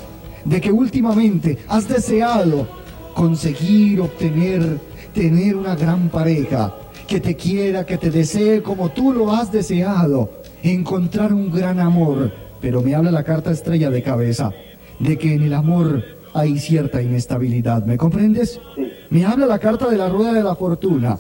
[0.45, 2.69] de que últimamente has deseado
[3.15, 4.79] conseguir, obtener,
[5.15, 6.75] tener una gran pareja,
[7.07, 10.31] que te quiera, que te desee como tú lo has deseado,
[10.63, 12.33] encontrar un gran amor.
[12.61, 14.53] Pero me habla la carta estrella de cabeza,
[14.99, 16.03] de que en el amor
[16.35, 18.61] hay cierta inestabilidad, ¿me comprendes?
[18.75, 18.91] Sí.
[19.09, 21.19] Me habla la carta de la rueda de la fortuna,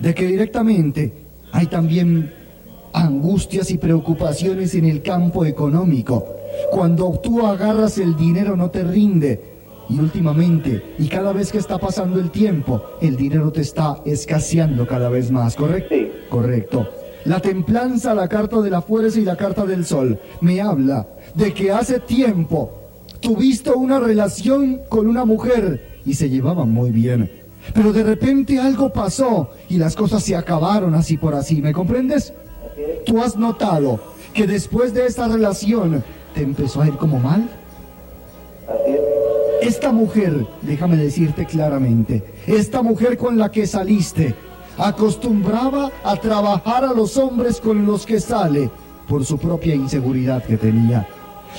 [0.00, 1.12] de que directamente
[1.52, 2.32] hay también
[2.96, 6.26] angustias y preocupaciones en el campo económico.
[6.70, 9.54] Cuando tú agarras el dinero no te rinde.
[9.88, 14.84] Y últimamente, y cada vez que está pasando el tiempo, el dinero te está escaseando
[14.84, 15.94] cada vez más, ¿correcto?
[15.94, 16.10] Sí.
[16.28, 16.88] Correcto.
[17.24, 21.52] La templanza, la carta de la fuerza y la carta del sol me habla de
[21.52, 22.72] que hace tiempo
[23.20, 27.30] tuviste una relación con una mujer y se llevaban muy bien.
[27.72, 32.32] Pero de repente algo pasó y las cosas se acabaron así por así, ¿me comprendes?
[33.04, 34.00] Tú has notado
[34.34, 36.04] que después de esta relación
[36.34, 37.48] te empezó a ir como mal.
[39.62, 44.34] Esta mujer, déjame decirte claramente, esta mujer con la que saliste,
[44.76, 48.70] acostumbraba a trabajar a los hombres con los que sale
[49.08, 51.08] por su propia inseguridad que tenía.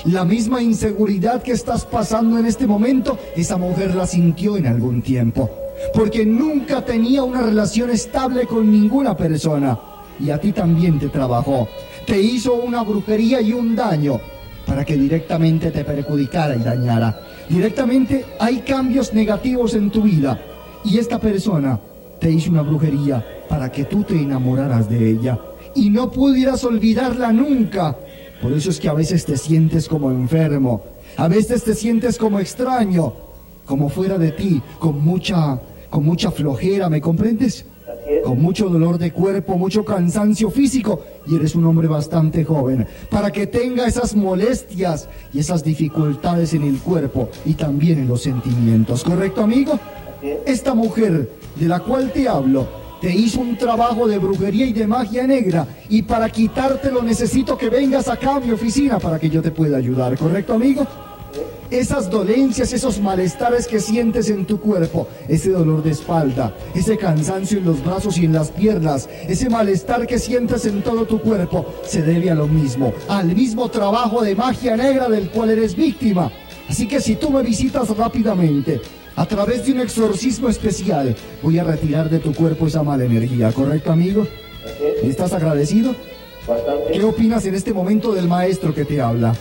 [0.04, 5.02] La misma inseguridad que estás pasando en este momento, esa mujer la sintió en algún
[5.02, 5.50] tiempo,
[5.92, 9.76] porque nunca tenía una relación estable con ninguna persona.
[10.20, 11.68] Y a ti también te trabajó,
[12.06, 14.20] te hizo una brujería y un daño
[14.66, 17.20] para que directamente te perjudicara y dañara.
[17.48, 20.38] Directamente hay cambios negativos en tu vida
[20.84, 21.80] y esta persona
[22.20, 25.38] te hizo una brujería para que tú te enamoraras de ella
[25.74, 27.96] y no pudieras olvidarla nunca.
[28.42, 30.82] Por eso es que a veces te sientes como enfermo,
[31.16, 33.12] a veces te sientes como extraño,
[33.64, 35.60] como fuera de ti, con mucha,
[35.90, 37.64] con mucha flojera, ¿me comprendes?
[38.24, 43.30] Con mucho dolor de cuerpo, mucho cansancio físico y eres un hombre bastante joven, para
[43.30, 49.04] que tenga esas molestias y esas dificultades en el cuerpo y también en los sentimientos,
[49.04, 49.78] ¿correcto amigo?
[50.46, 52.66] Esta mujer de la cual te hablo
[53.00, 57.68] te hizo un trabajo de brujería y de magia negra y para quitártelo necesito que
[57.68, 60.86] vengas acá a mi oficina para que yo te pueda ayudar, ¿correcto amigo?
[61.70, 67.58] Esas dolencias, esos malestares que sientes en tu cuerpo, ese dolor de espalda, ese cansancio
[67.58, 71.66] en los brazos y en las piernas, ese malestar que sientes en todo tu cuerpo,
[71.84, 76.32] se debe a lo mismo, al mismo trabajo de magia negra del cual eres víctima.
[76.70, 78.80] Así que si tú me visitas rápidamente,
[79.14, 83.52] a través de un exorcismo especial, voy a retirar de tu cuerpo esa mala energía,
[83.52, 84.26] ¿correcto amigo?
[85.02, 85.94] ¿Estás agradecido?
[86.90, 89.34] ¿Qué opinas en este momento del maestro que te habla?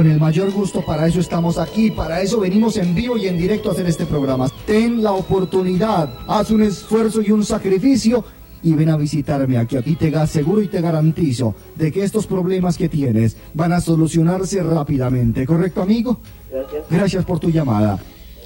[0.00, 3.36] Con el mayor gusto, para eso estamos aquí, para eso venimos en vivo y en
[3.36, 4.48] directo a hacer este programa.
[4.64, 8.24] Ten la oportunidad, haz un esfuerzo y un sacrificio
[8.62, 9.76] y ven a visitarme aquí.
[9.76, 14.62] Aquí te aseguro y te garantizo de que estos problemas que tienes van a solucionarse
[14.62, 15.44] rápidamente.
[15.44, 16.18] ¿Correcto, amigo?
[16.50, 16.84] Gracias.
[16.88, 17.98] Gracias por tu llamada.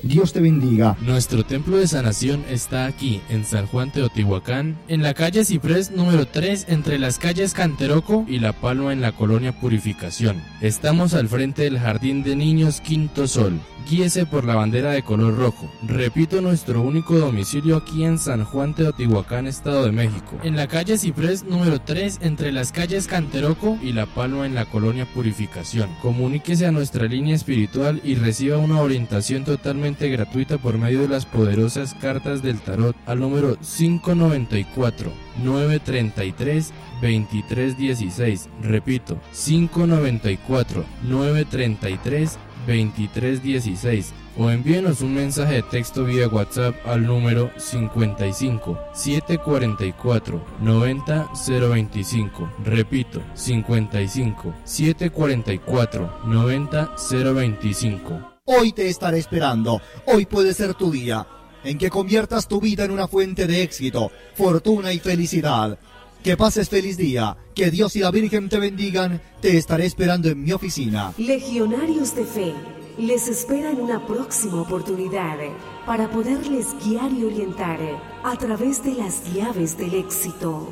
[0.04, 0.98] Dios te bendiga.
[1.00, 6.26] Nuestro templo de sanación está aquí, en San Juan Teotihuacán, en la calle Ciprés número
[6.26, 10.42] 3, entre las calles Canteroco y La Palma en la colonia Purificación.
[10.60, 13.58] Estamos al frente del Jardín de Niños Quinto Sol.
[13.88, 15.70] Guíese por la bandera de color rojo.
[15.86, 20.38] Repito, nuestro único domicilio aquí en San Juan Teotihuacán, Estado de México.
[20.42, 24.64] En la calle Ciprés número 3, entre las calles Canteroco y La Palma en la
[24.64, 25.90] colonia Purificación.
[26.00, 31.26] Comuníquese a nuestra línea espiritual y reciba una orientación totalmente gratuita por medio de las
[31.26, 38.48] poderosas cartas del tarot al número 594 933 2316.
[38.62, 48.78] Repito, 594 933 2316 o envíenos un mensaje de texto vía WhatsApp al número 55
[48.92, 52.50] 744 90 025.
[52.64, 58.33] Repito, 55 744 90 025.
[58.46, 59.80] Hoy te estaré esperando.
[60.04, 61.26] Hoy puede ser tu día
[61.64, 65.78] en que conviertas tu vida en una fuente de éxito, fortuna y felicidad.
[66.22, 67.38] Que pases feliz día.
[67.54, 69.22] Que Dios y la Virgen te bendigan.
[69.40, 71.14] Te estaré esperando en mi oficina.
[71.16, 72.54] Legionarios de Fe
[72.98, 75.38] les esperan una próxima oportunidad
[75.86, 77.80] para poderles guiar y orientar
[78.24, 80.70] a través de las llaves del éxito.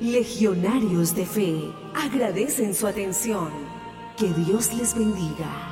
[0.00, 3.50] Legionarios de Fe agradecen su atención.
[4.16, 5.71] Que Dios les bendiga.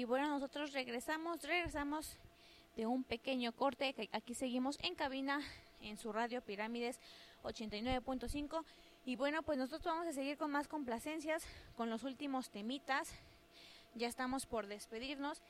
[0.00, 2.16] Y bueno, nosotros regresamos, regresamos
[2.74, 3.94] de un pequeño corte.
[4.12, 5.42] Aquí seguimos en cabina
[5.82, 6.98] en su radio Pirámides
[7.42, 8.64] 89.5.
[9.04, 11.44] Y bueno, pues nosotros vamos a seguir con más complacencias,
[11.76, 13.12] con los últimos temitas.
[13.94, 15.42] Ya estamos por despedirnos.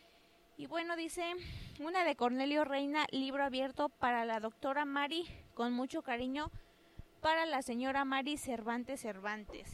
[0.57, 1.33] Y bueno, dice
[1.79, 6.51] una de Cornelio Reina, libro abierto para la doctora Mari, con mucho cariño,
[7.21, 9.71] para la señora Mari Cervantes Cervantes.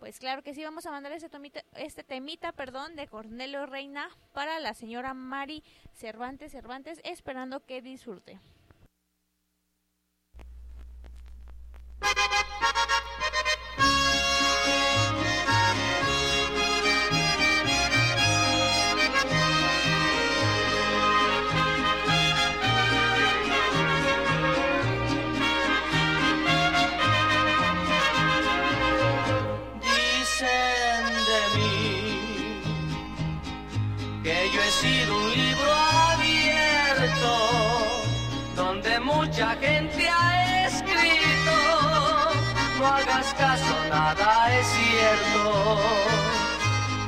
[0.00, 4.08] Pues claro que sí, vamos a mandar este, tomita, este temita perdón, de Cornelio Reina
[4.32, 8.40] para la señora Mari Cervantes Cervantes, esperando que disfrute.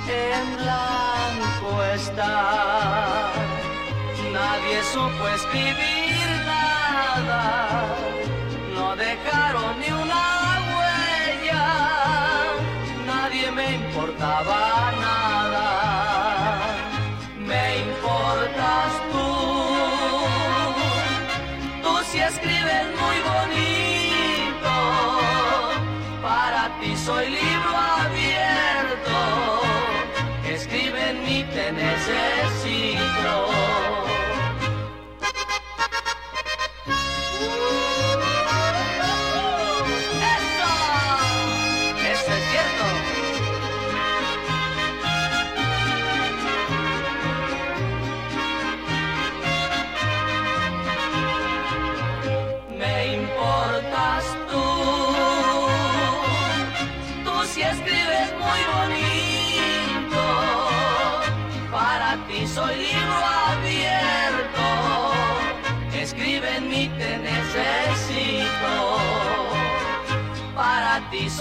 [0.09, 3.33] en blanco está.
[4.33, 7.97] Nadie supo escribir nada,
[8.75, 10.02] no dejaron ni un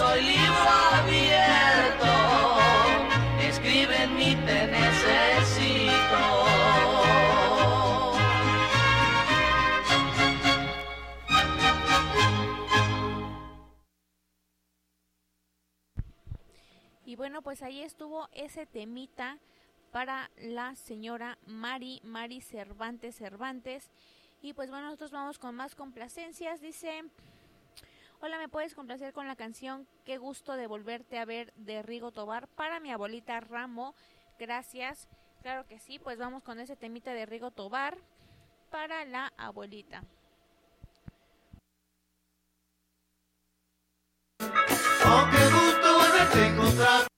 [0.02, 2.12] soy libro abierto,
[3.40, 6.20] escribe en te necesito.
[17.04, 19.38] Y bueno, pues ahí estuvo ese temita
[19.92, 23.90] para la señora Mari, Mari Cervantes Cervantes.
[24.40, 26.60] Y pues bueno, nosotros vamos con más complacencias.
[26.60, 27.04] Dice,
[28.24, 32.12] Hola, ¿me puedes complacer con la canción Qué gusto de volverte a ver de Rigo
[32.12, 33.96] Tobar para mi abuelita Ramo?
[34.38, 35.08] Gracias.
[35.42, 37.98] Claro que sí, pues vamos con ese temita de Rigo Tobar
[38.70, 40.04] para la abuelita.
[44.40, 47.12] Oh, qué gusto volverte a encontrar.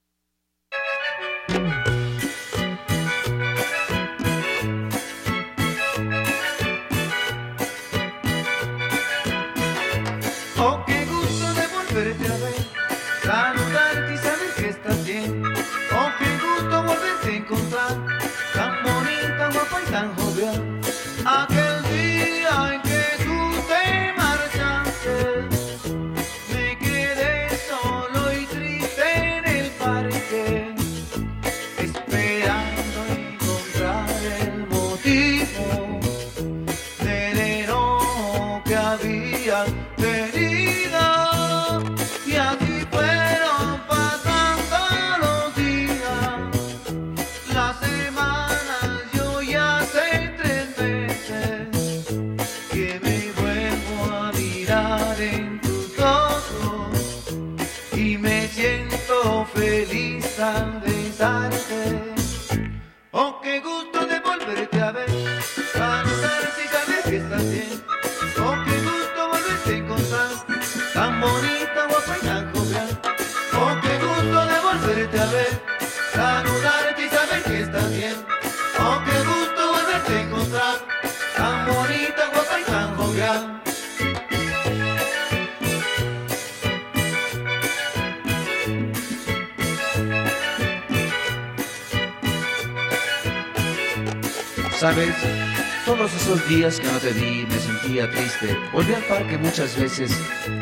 [96.64, 98.56] días que no te vi me sentía triste.
[98.72, 100.18] Volví al parque muchas veces,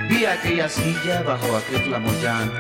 [0.08, 2.50] vi aquella silla bajo aquel flamoyán.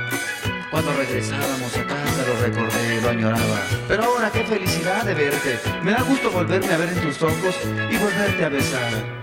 [0.70, 3.60] Cuando regresábamos a casa lo recordé, lo añoraba.
[3.88, 5.58] Pero ahora qué felicidad de verte.
[5.82, 7.56] Me da gusto volverme a ver en tus ojos
[7.90, 9.21] y volverte a besar.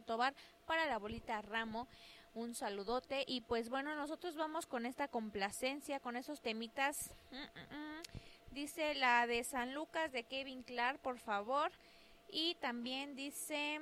[0.00, 0.34] Rigo Tobar
[0.66, 1.86] para la bolita Ramo.
[2.32, 7.10] Un saludote y pues bueno, nosotros vamos con esta complacencia, con esos temitas.
[7.32, 8.02] Mm, mm, mm.
[8.52, 11.72] Dice la de San Lucas de Kevin Clark, por favor.
[12.30, 13.80] Y también dice,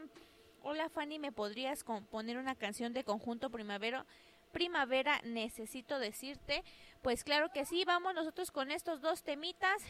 [0.62, 4.06] hola Fanny, ¿me podrías componer una canción de conjunto primavera?
[4.52, 6.64] Primavera, necesito decirte.
[7.02, 9.82] Pues claro que sí, vamos nosotros con estos dos temitas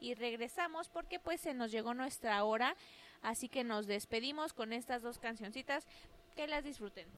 [0.00, 2.74] y regresamos porque pues se nos llegó nuestra hora.
[3.26, 5.84] Así que nos despedimos con estas dos cancioncitas.
[6.36, 7.08] Que las disfruten.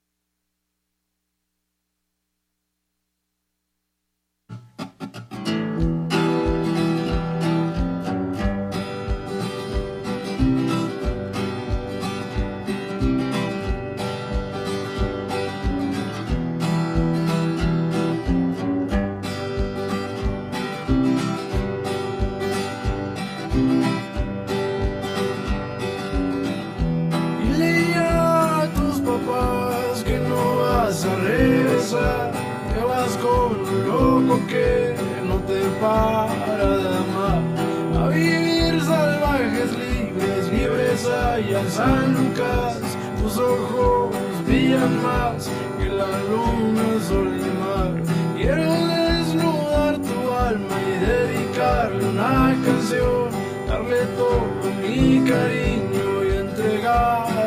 [31.90, 34.94] Que vas con un loco que
[35.26, 37.42] no te para de amar.
[37.96, 42.78] A vivir salvajes, libres, libres allá en San Lucas,
[43.22, 45.48] tus ojos brillan más
[45.78, 47.94] que la luna, sol y mar.
[48.36, 53.30] Quiero desnudar tu alma y dedicarle una canción,
[53.66, 54.46] darle todo
[54.82, 57.37] mi cariño y entregarle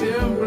[0.00, 0.45] llorando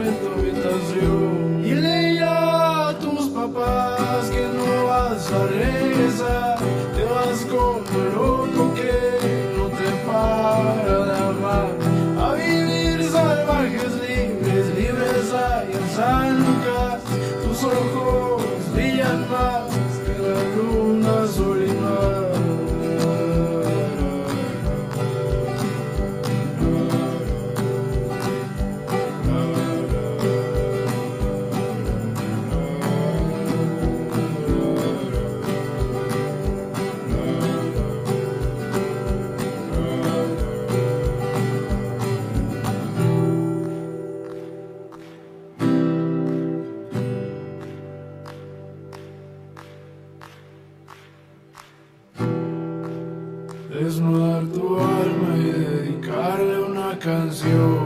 [57.00, 57.78] canción.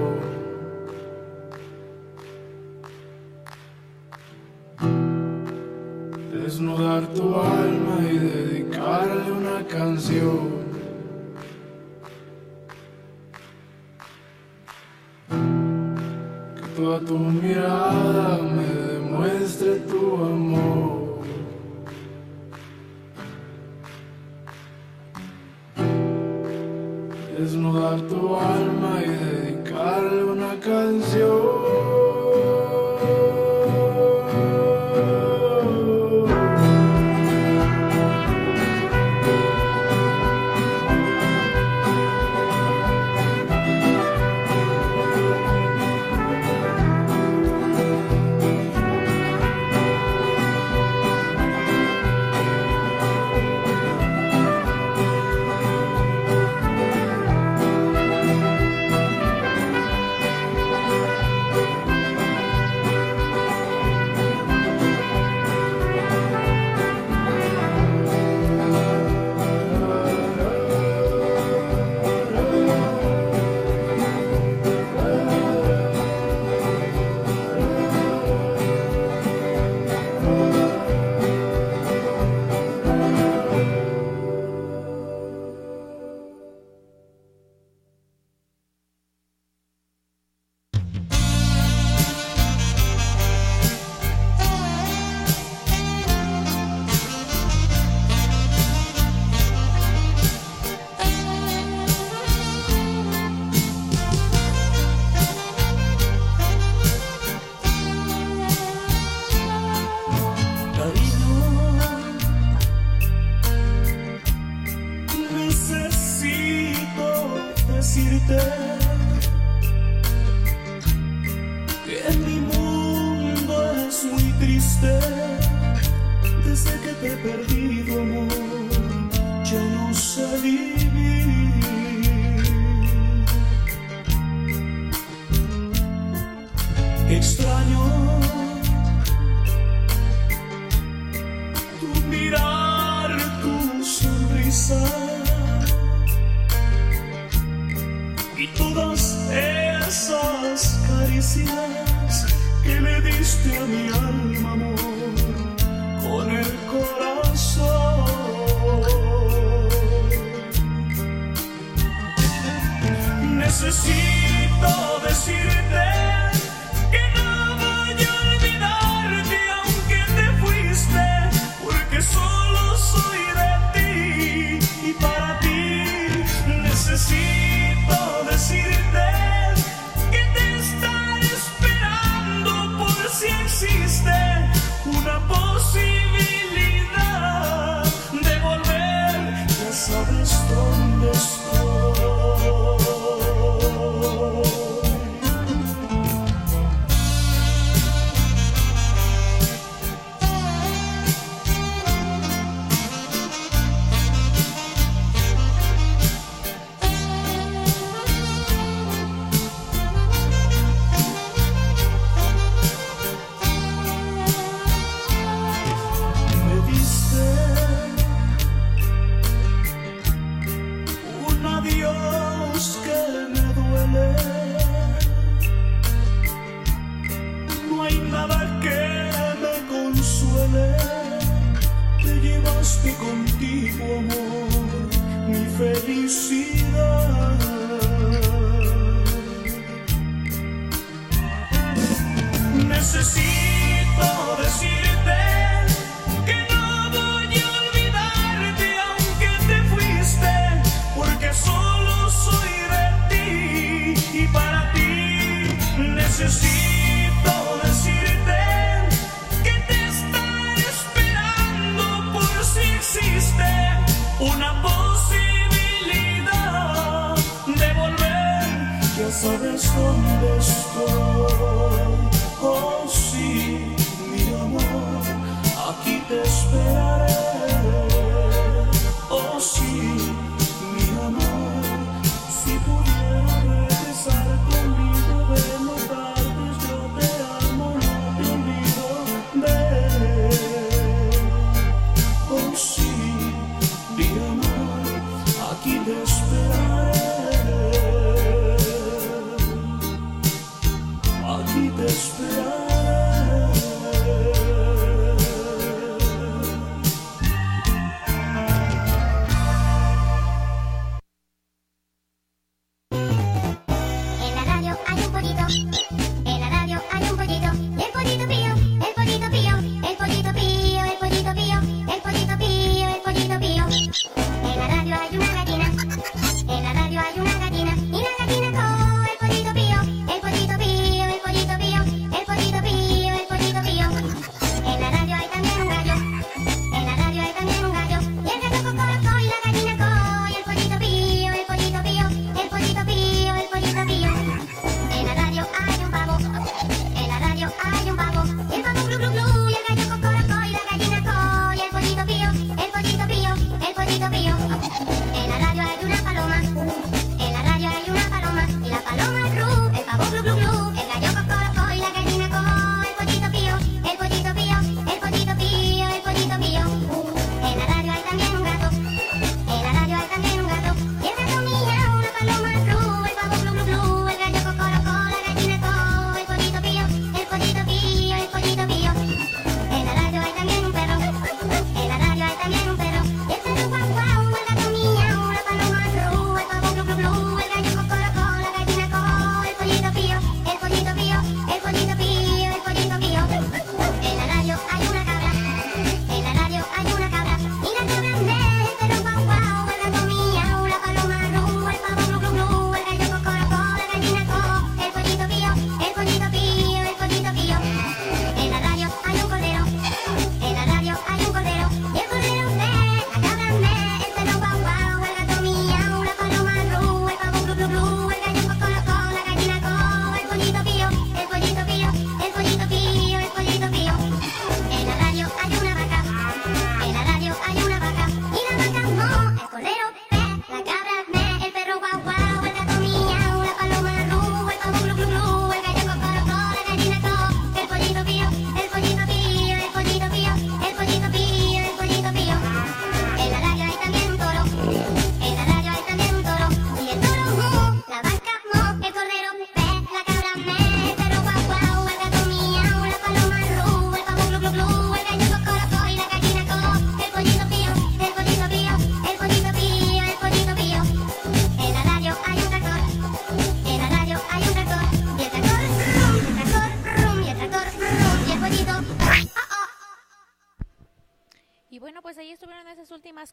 [163.73, 165.52] Necesito decirte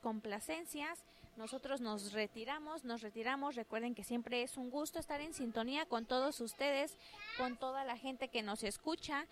[0.01, 1.05] complacencias.
[1.37, 3.55] Nosotros nos retiramos, nos retiramos.
[3.55, 6.97] Recuerden que siempre es un gusto estar en sintonía con todos ustedes,
[7.39, 9.27] con toda la gente que nos escucha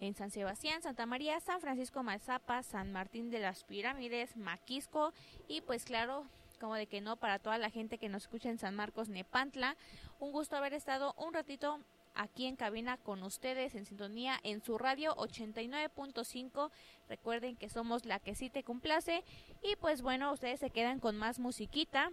[0.00, 5.12] en San Sebastián, Santa María, San Francisco Mazapa, San Martín de las Pirámides, Maquisco
[5.48, 6.26] y pues claro,
[6.60, 9.76] como de que no, para toda la gente que nos escucha en San Marcos, Nepantla.
[10.20, 11.80] Un gusto haber estado un ratito
[12.14, 16.70] aquí en cabina con ustedes en sintonía en su radio 89.5
[17.08, 19.24] Recuerden que somos la que sí te complace.
[19.62, 22.10] Y pues bueno, ustedes se quedan con más musiquita,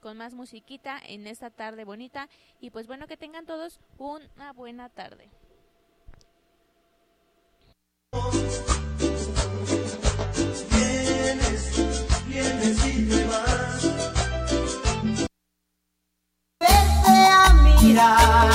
[0.00, 2.28] con más musiquita en esta tarde bonita.
[2.60, 5.30] Y pues bueno, que tengan todos una buena tarde.
[10.70, 13.82] Vienes, vienes y te vas.
[16.60, 17.52] Vete a
[17.82, 18.50] mirar,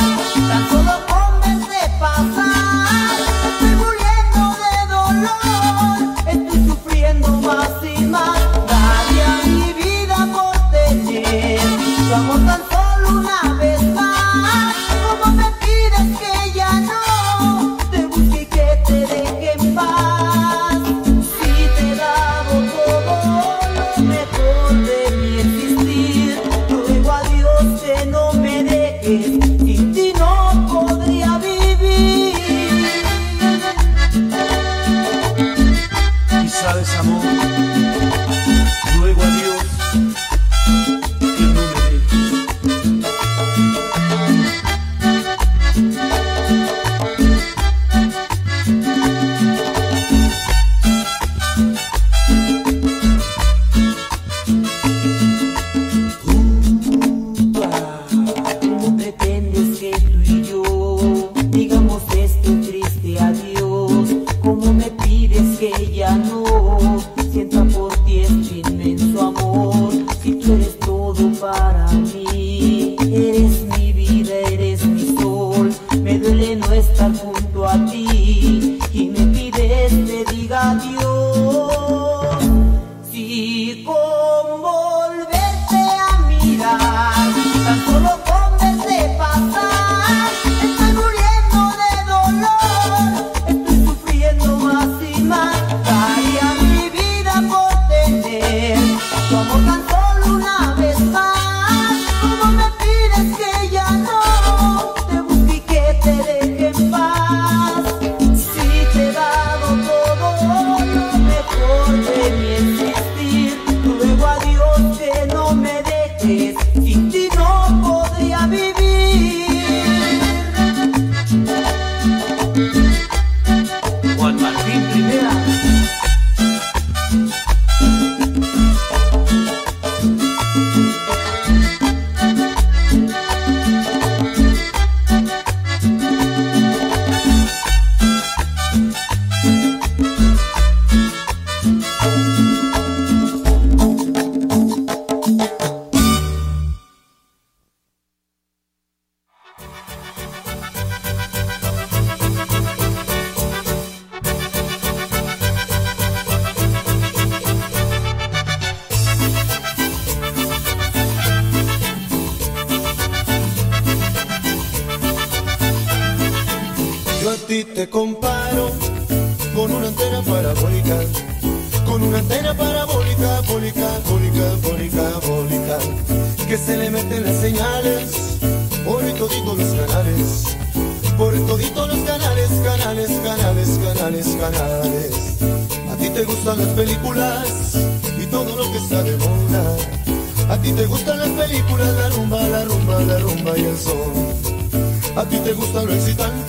[195.49, 196.48] te gusta lo excitante